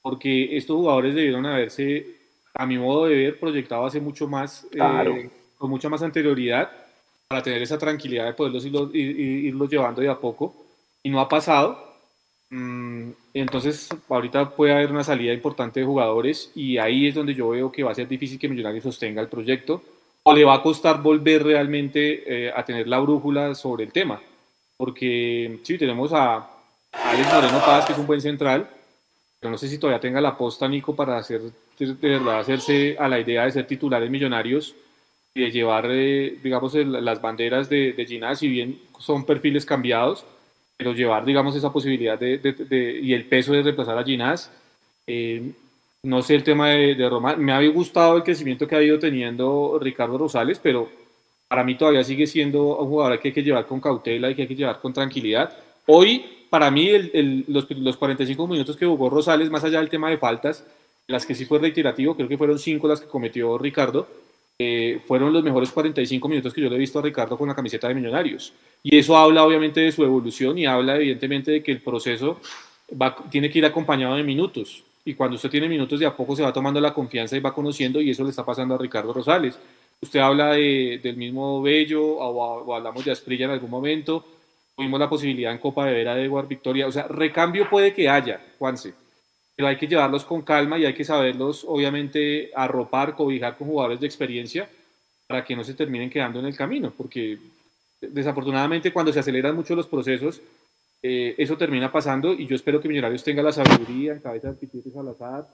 [0.01, 2.07] porque estos jugadores debieron haberse,
[2.55, 6.71] a mi modo de ver, proyectado hace mucho más, eh, con mucha más anterioridad,
[7.29, 10.57] para tener esa tranquilidad de poderlos irlos, irlos llevando de a poco,
[11.03, 11.95] y no ha pasado.
[12.49, 17.51] Mm, entonces, ahorita puede haber una salida importante de jugadores, y ahí es donde yo
[17.51, 19.83] veo que va a ser difícil que Millonarios sostenga el proyecto,
[20.23, 24.23] o le va a costar volver realmente eh, a tener la brújula sobre el tema
[24.81, 26.49] porque sí, tenemos a
[26.91, 28.67] Alex Moreno Paz, que es un buen central,
[29.39, 31.43] pero no sé si todavía tenga la posta, Nico, para hacer,
[31.79, 34.75] de verdad hacerse a la idea de ser titulares millonarios
[35.35, 40.25] y de llevar, eh, digamos, las banderas de, de si bien son perfiles cambiados,
[40.79, 44.51] pero llevar, digamos, esa posibilidad de, y el peso de reemplazar a Ginás.
[45.07, 45.53] Eh,
[46.05, 47.37] no sé el tema de, de Roma.
[47.37, 50.89] Me había gustado el crecimiento que ha ido teniendo Ricardo Rosales, pero
[51.51, 54.43] para mí todavía sigue siendo un jugador que hay que llevar con cautela y que
[54.43, 55.53] hay que llevar con tranquilidad.
[55.85, 56.89] Hoy, para mí,
[57.49, 60.65] los, los, 45 minutos que jugó Rosales, más allá del tema de faltas,
[61.09, 64.07] las que sí fue reiterativo, creo que fueron cinco las que cometió Ricardo,
[64.61, 67.57] eh, fueron los mejores 45 minutos que yo le he visto a Ricardo con la
[67.57, 68.53] camiseta de Millonarios.
[68.85, 72.39] Y eso habla obviamente de su evolución y habla evidentemente de que el proceso
[72.93, 74.85] va, tiene que ir acompañado de minutos.
[75.05, 77.53] Y cuando usted tiene minutos, de a poco se va tomando la confianza y va
[77.53, 79.59] conociendo, y eso le está pasando a Ricardo Rosales.
[80.03, 84.25] Usted habla de, del mismo Bello o, hablamos de Asprilla en algún momento.
[84.75, 86.87] Tuvimos la posibilidad en Copa de Vera de Edward Victoria.
[86.87, 88.95] O sea, recambio puede que haya, Juanse.
[89.55, 94.01] Pero hay que llevarlos con calma y hay que saberlos, obviamente, arropar, cobijar con jugadores
[94.01, 94.71] de experiencia
[95.27, 96.95] para que no se terminen quedando en el camino.
[96.97, 97.39] Porque
[98.01, 100.41] desafortunadamente cuando se aceleran mucho los procesos,
[101.03, 104.55] eh, eso termina pasando y yo espero que Millonarios tenga la sabiduría en cabeza de
[104.55, 105.47] Piquete Salazar,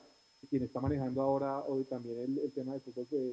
[0.48, 3.32] quien está manejando ahora hoy también el, tema de fútbol de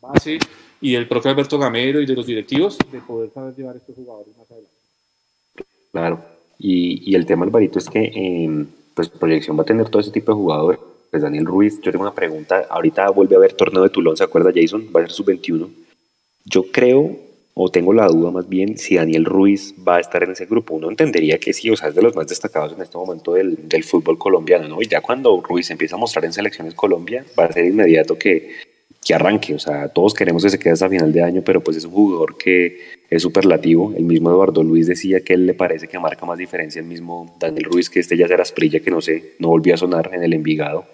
[0.00, 0.38] base
[0.80, 4.36] y del propio Alberto Gamero y de los directivos de poder saber llevar estos jugadores
[4.36, 4.74] más adelante.
[5.92, 6.24] Claro,
[6.58, 10.10] y, y el tema, Alvarito, es que eh, pues proyección va a tener todo ese
[10.10, 10.80] tipo de jugadores.
[11.10, 14.24] Pues Daniel Ruiz, yo tengo una pregunta, ahorita vuelve a haber torneo de Tulón, ¿se
[14.24, 14.88] acuerda Jason?
[14.94, 15.68] Va a ser sub-21.
[16.44, 17.16] Yo creo
[17.54, 20.74] o tengo la duda más bien si Daniel Ruiz va a estar en ese grupo.
[20.74, 23.68] Uno entendería que sí, o sea, es de los más destacados en este momento del,
[23.68, 24.82] del fútbol colombiano, ¿no?
[24.82, 28.56] Y ya cuando Ruiz empieza a mostrar en selecciones Colombia, va a ser inmediato que,
[29.04, 29.54] que arranque.
[29.54, 31.92] O sea, todos queremos que se quede hasta final de año, pero pues es un
[31.92, 32.78] jugador que
[33.08, 33.94] es superlativo.
[33.96, 37.36] El mismo Eduardo Luis decía que él le parece que marca más diferencia el mismo
[37.38, 40.24] Daniel Ruiz que este ya será Asprilla, que no sé, no volvió a sonar en
[40.24, 40.86] el Envigado.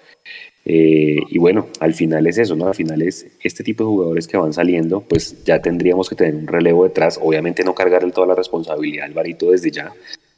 [0.65, 2.69] Eh, y bueno, al final es eso, ¿no?
[2.69, 6.35] Al final es este tipo de jugadores que van saliendo, pues ya tendríamos que tener
[6.35, 7.19] un relevo detrás.
[7.23, 9.93] Obviamente no cargar toda la responsabilidad al varito desde ya,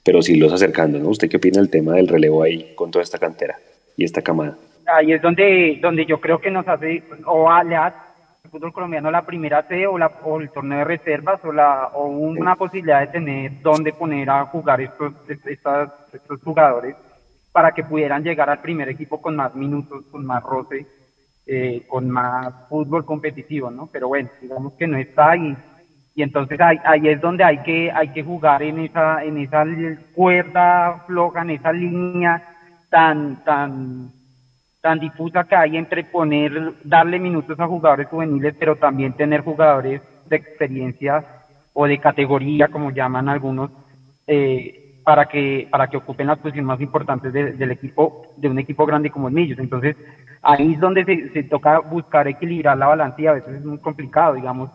[0.04, 1.08] pero sí los acercando, ¿no?
[1.08, 3.58] ¿Usted qué opina del tema del relevo ahí con toda esta cantera
[3.96, 4.56] y esta camada?
[4.86, 7.96] Ahí es donde, donde yo creo que nos hace, o le hace
[8.44, 11.90] el fútbol colombiano la primera C o, la, o el torneo de reservas o, la,
[11.94, 16.96] o una posibilidad de tener dónde poner a jugar estos, estos, estos jugadores
[17.53, 20.86] para que pudieran llegar al primer equipo con más minutos, con más roce,
[21.46, 23.88] eh, con más fútbol competitivo, ¿no?
[23.92, 25.57] Pero bueno, digamos que no está ahí.
[26.14, 29.64] Y entonces ahí, ahí es donde hay que, hay que jugar en esa, en esa
[30.14, 32.42] cuerda floja, en esa línea
[32.90, 34.11] tan, tan,
[34.80, 40.03] tan difusa que hay entre poner, darle minutos a jugadores juveniles, pero también tener jugadores
[40.26, 41.24] de experiencia
[41.72, 43.70] o de categoría, como llaman algunos,
[44.26, 48.86] eh, para que, para que ocupen las posiciones más importantes del equipo, de un equipo
[48.86, 49.59] grande como el Millos.
[49.59, 49.96] Entonces,
[50.42, 54.34] ahí es donde se, toca buscar equilibrar la balanza y a veces es muy complicado,
[54.34, 54.70] digamos.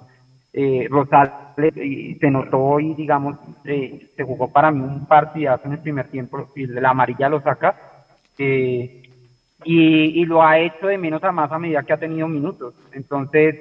[0.54, 1.74] Eh, Rosales
[2.20, 6.48] se notó hoy, digamos, eh, se jugó para mí un partidazo en el primer tiempo,
[6.56, 7.76] y la amarilla lo saca,
[8.38, 9.04] eh,
[9.64, 12.76] y, y, lo ha hecho de menos a más a medida que ha tenido minutos.
[12.92, 13.56] Entonces,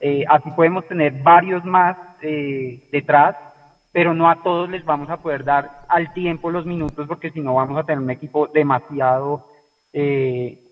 [0.00, 3.36] eh, así podemos tener varios más detrás
[3.98, 7.40] pero no a todos les vamos a poder dar al tiempo los minutos porque si
[7.40, 9.48] no vamos a tener un equipo demasiado
[9.92, 10.62] eh,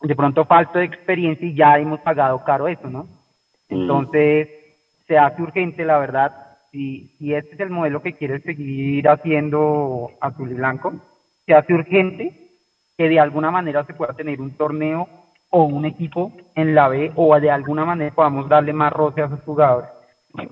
[0.00, 3.02] de pronto falto de experiencia y ya hemos pagado caro eso, ¿no?
[3.68, 3.74] Mm.
[3.74, 4.48] Entonces
[5.06, 6.32] se hace urgente, la verdad,
[6.72, 10.94] si, si este es el modelo que quiere seguir haciendo Azul y Blanco,
[11.44, 12.32] se hace urgente
[12.96, 15.10] que de alguna manera se pueda tener un torneo
[15.50, 19.26] o un equipo en la B o de alguna manera podamos darle más roce a
[19.26, 19.99] esos jugadores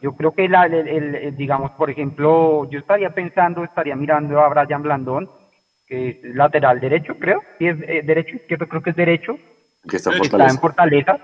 [0.03, 4.83] yo creo que la, el, digamos, por ejemplo, yo estaría pensando, estaría mirando a Brian
[4.83, 5.31] Blandón,
[5.87, 9.39] que es lateral derecho, creo, si es eh, derecho, izquierdo, creo que es derecho,
[9.89, 11.19] que está, en Fortaleza.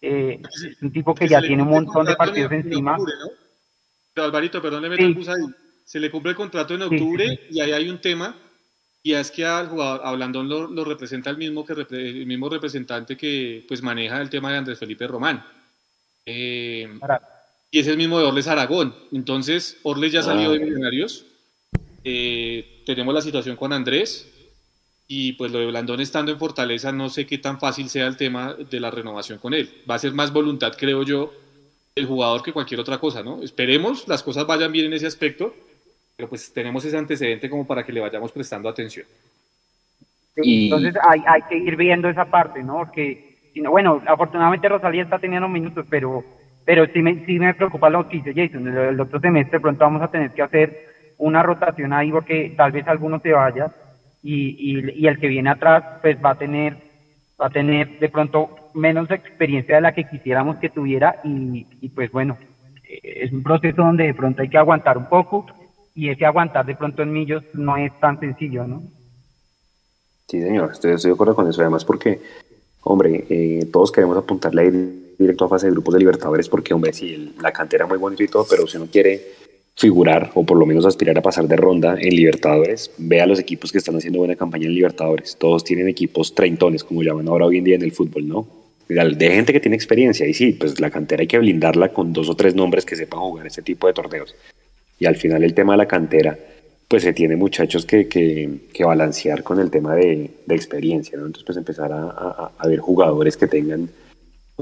[0.00, 2.96] Eh, es un tipo que, ya tiene un montón de partidos encima.
[4.14, 5.44] Pero Alvarito, perdón, le meto ahí.
[5.84, 8.34] Se le cumple el contrato en octubre y ahí hay un tema
[9.02, 13.16] y es que al jugador, a Blandón lo, representa el mismo, que, el mismo representante
[13.16, 15.44] que pues maneja el tema de Andrés Felipe Román.
[16.24, 16.98] Eh,
[17.70, 18.94] y es el mismo de Orles Aragón.
[19.12, 20.60] Entonces, Orles ya salió de ah.
[20.60, 21.24] Millonarios.
[22.02, 24.26] Eh, tenemos la situación con Andrés.
[25.06, 28.16] Y pues lo de Blandón estando en Fortaleza, no sé qué tan fácil sea el
[28.16, 29.68] tema de la renovación con él.
[29.88, 31.32] Va a ser más voluntad, creo yo,
[31.96, 33.42] el jugador que cualquier otra cosa, ¿no?
[33.42, 35.52] Esperemos las cosas vayan bien en ese aspecto,
[36.16, 39.04] pero pues tenemos ese antecedente como para que le vayamos prestando atención.
[40.36, 42.78] Entonces hay, hay que ir viendo esa parte, ¿no?
[42.78, 46.24] Porque, bueno, afortunadamente Rosalía está teniendo minutos, pero
[46.64, 48.66] pero sí me, sí me preocupa lo que dice Jason.
[48.66, 50.86] El, otro semestre pronto vamos a tener que hacer
[51.18, 53.72] una rotación ahí porque tal vez alguno se vaya
[54.22, 56.76] y, y, el que viene atrás pues va a tener
[57.40, 61.88] va a tener de pronto menos experiencia de la que quisiéramos que tuviera y, y
[61.88, 62.36] pues bueno,
[62.84, 65.46] eh, es un proceso donde de pronto hay que aguantar un poco
[65.94, 68.82] y ese aguantar de pronto en millos no es tan sencillo, ¿no?
[70.28, 72.20] Sí, señor, estoy, estoy de acuerdo con eso, además porque,
[72.82, 74.70] hombre, eh, todos queremos apuntarle
[75.18, 78.22] directo a fase de grupos de Libertadores porque, hombre, sí, la cantera es muy bonito
[78.22, 79.40] y todo, pero si uno quiere
[79.76, 83.72] figurar o por lo menos aspirar a pasar de ronda en Libertadores, vea los equipos
[83.72, 85.36] que están haciendo buena campaña en Libertadores.
[85.38, 88.46] Todos tienen equipos treintones, como llaman ahora hoy en día en el fútbol, ¿no?
[88.88, 92.28] De gente que tiene experiencia y sí, pues la cantera hay que blindarla con dos
[92.28, 94.34] o tres nombres que sepan jugar ese tipo de torneos.
[94.98, 96.38] Y al final el tema de la cantera,
[96.90, 101.26] pues se tiene muchachos que, que, balancear con el tema de, de, experiencia, ¿no?
[101.26, 103.88] Entonces pues empezar a, a ver jugadores que tengan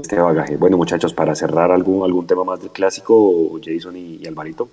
[0.01, 0.55] este bagaje.
[0.55, 4.69] Bueno, muchachos, para cerrar algún, algún tema más del clásico, Jason y, Alvarito.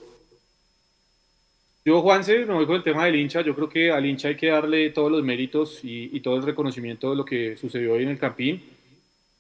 [1.85, 3.43] Yo, Juanse, me voy con el tema del hincha.
[3.43, 7.11] Yo creo que al hincha hay que darle todos los méritos y, todo el reconocimiento
[7.11, 8.63] de lo que sucedió hoy en el Campín.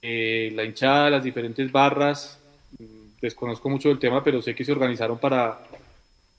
[0.01, 2.41] Eh, la hinchada, las diferentes barras,
[2.79, 5.59] mm, desconozco mucho del tema, pero sé que se organizaron para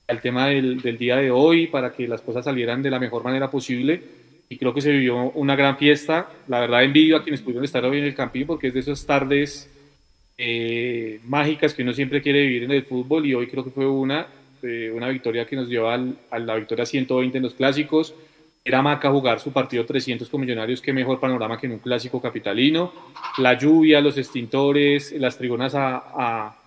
[0.07, 3.23] el tema del, del día de hoy, para que las cosas salieran de la mejor
[3.23, 4.01] manera posible
[4.49, 6.29] y creo que se vivió una gran fiesta.
[6.47, 9.05] La verdad envidio a quienes pudieron estar hoy en el Campín porque es de esas
[9.05, 9.69] tardes
[10.37, 13.87] eh, mágicas que uno siempre quiere vivir en el fútbol y hoy creo que fue
[13.87, 14.27] una,
[14.63, 18.13] eh, una victoria que nos llevó a la victoria 120 en los clásicos.
[18.63, 22.21] Era Maca jugar su partido 300 con Millonarios, qué mejor panorama que en un clásico
[22.21, 22.91] capitalino.
[23.37, 26.57] La lluvia, los extintores, las tribunas a, a,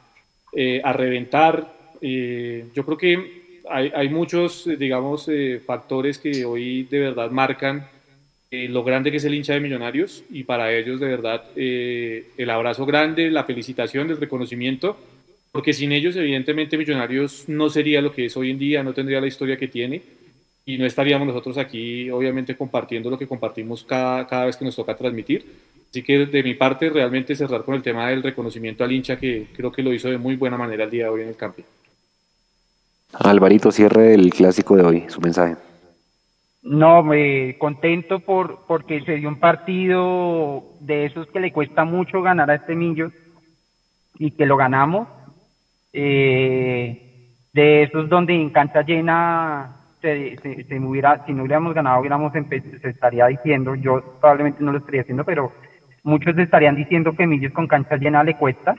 [0.52, 1.79] eh, a reventar.
[2.00, 3.40] Yo creo que
[3.70, 7.86] hay, muchos, eh, digamos, eh, factores que hoy de verdad marcan
[8.50, 12.50] eh, lo grande que es el hincha de Millonarios y para ellos de verdad el
[12.50, 14.96] abrazo grande, la felicitación, el reconocimiento,
[15.52, 19.20] porque sin ellos evidentemente Millonarios no sería lo que es hoy en día, no tendría
[19.20, 20.02] la historia que tiene
[20.66, 24.76] y no estaríamos nosotros aquí, obviamente, compartiendo lo que compartimos cada, cada vez que nos
[24.76, 25.44] toca transmitir.
[25.90, 29.46] Así que de mi parte, realmente cerrar con el tema del reconocimiento al hincha, que
[29.52, 31.62] creo que lo hizo de muy buena manera el día de hoy en el campo.
[33.12, 35.56] Alvarito, cierre el clásico de hoy, su mensaje.
[36.62, 42.22] No, me contento por porque se dio un partido de esos que le cuesta mucho
[42.22, 43.12] ganar a este Millos
[44.18, 45.08] y que lo ganamos.
[45.92, 47.06] Eh,
[47.52, 50.90] de esos donde en cancha llena se, se, si no
[51.42, 55.52] hubiéramos ganado, hubiéramos se estaría diciendo, yo probablemente no lo estaría haciendo, pero
[56.04, 58.76] muchos estarían diciendo que Millos con cancha llena le cuesta.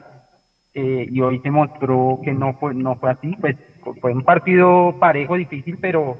[0.73, 3.57] Eh, y hoy se mostró que no fue, no fue así, pues
[3.99, 6.17] fue un partido parejo, difícil, pero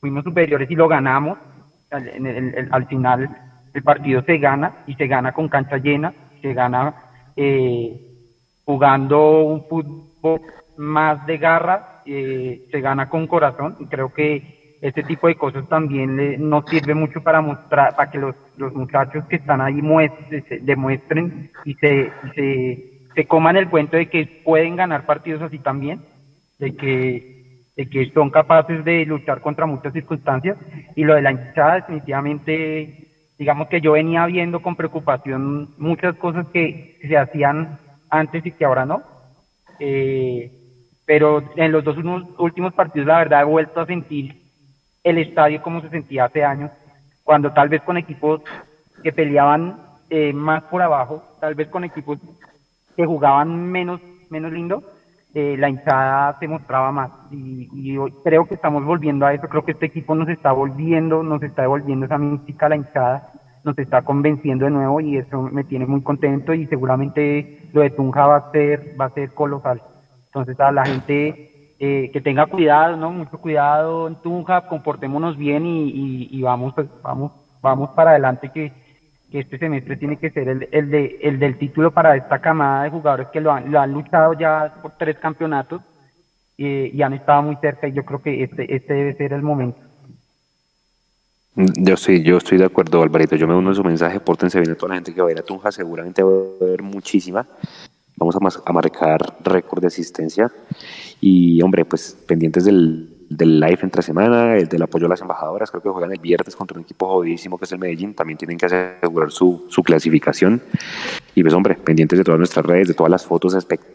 [0.00, 1.38] fuimos superiores y lo ganamos.
[1.90, 3.30] Al, final
[3.72, 6.94] el partido se gana y se gana con cancha llena, se gana
[7.36, 8.00] eh,
[8.64, 10.40] jugando un fútbol
[10.76, 15.66] más de garra, eh, se gana con corazón y creo que este tipo de cosas
[15.68, 18.34] también le, nos sirve mucho para mostrar, para que los,
[18.74, 24.42] muchachos que están ahí muestren, demuestren y se, se, se coman el cuento de que
[24.44, 26.00] pueden ganar partidos así también,
[26.64, 30.56] de que, de que son capaces de luchar contra muchas circunstancias
[30.96, 33.04] y lo de la hinchada definitivamente
[33.38, 38.64] digamos que yo venía viendo con preocupación muchas cosas que se hacían antes y que
[38.64, 39.02] ahora no.
[39.78, 40.52] Eh,
[41.04, 41.96] pero en los dos
[42.38, 44.40] últimos partidos, la verdad, he vuelto a sentir
[45.02, 46.70] el estadio como se sentía hace años,
[47.22, 48.40] cuando tal vez con equipos
[49.02, 52.18] que peleaban eh, más por abajo, tal vez con equipos
[52.96, 54.00] que jugaban menos,
[54.30, 54.82] menos lindo,
[55.34, 57.10] eh, la hinchada se mostraba más.
[57.30, 61.22] Y, y creo que estamos volviendo a eso, creo que este equipo nos está volviendo,
[61.22, 63.30] nos está devolviendo esa mística a la hinchada
[63.64, 67.90] nos está convenciendo de nuevo y eso me tiene muy contento y seguramente lo de
[67.90, 69.82] Tunja va a ser, va a ser colosal.
[70.26, 73.10] Entonces a la gente eh, que tenga cuidado, ¿no?
[73.10, 77.32] Mucho cuidado en Tunja, comportémonos bien y, y, vamos, pues, vamos,
[77.62, 78.72] vamos para adelante que,
[79.34, 82.84] que, este semestre tiene que ser el, el, de, el del título para esta camada
[82.84, 85.82] de jugadores que lo han, lo han luchado ya por tres campeonatos
[86.56, 89.42] eh, y han estado muy cerca y yo creo que este, este debe ser el
[89.42, 89.80] momento.
[91.56, 93.34] Yo sí, yo estoy de acuerdo, Alvarito.
[93.34, 94.20] Yo me uno a su mensaje.
[94.20, 95.70] Pórtense bien a toda la gente que va a ir a Tunja.
[95.70, 97.46] Seguramente va a haber muchísima.
[98.16, 100.50] Vamos a, a marcar récord de asistencia.
[101.20, 105.70] Y, hombre, pues pendientes del, del live entre semana, el del apoyo a las embajadoras.
[105.70, 108.14] Creo que juegan el viernes contra un equipo jodidísimo que es el Medellín.
[108.14, 110.62] También tienen que asegurar su, su clasificación.
[111.34, 113.94] Y, pues, hombre, pendientes de todas nuestras redes, de todas las fotos espectaculares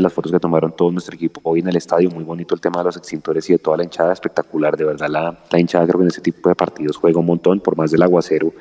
[0.00, 2.80] las fotos que tomaron todo nuestro equipo hoy en el estadio, muy bonito el tema
[2.80, 5.98] de los extintores y de toda la hinchada, espectacular, de verdad la, la hinchada creo
[5.98, 8.52] que en este tipo de partidos juega un montón, por más del aguacero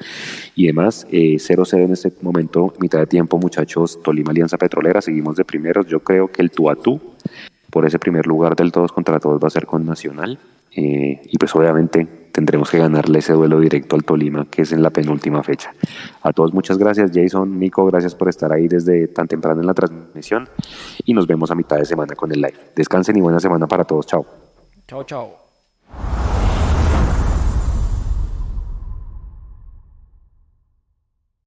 [0.56, 5.36] y demás, 0-0 eh, en este momento, mitad de tiempo muchachos, Tolima Alianza Petrolera, seguimos
[5.36, 7.00] de primeros, yo creo que el tú a tú,
[7.74, 10.38] por ese primer lugar del todos contra todos va a ser con Nacional,
[10.76, 14.84] eh, y pues obviamente tendremos que ganarle ese duelo directo al Tolima, que es en
[14.84, 15.74] la penúltima fecha.
[16.22, 19.74] A todos muchas gracias, Jason, Nico, gracias por estar ahí desde tan temprano en la
[19.74, 20.48] transmisión
[21.04, 22.58] y nos vemos a mitad de semana con el live.
[22.76, 24.06] Descansen y buena semana para todos.
[24.06, 24.24] Chao.
[24.88, 26.23] Chao, chao.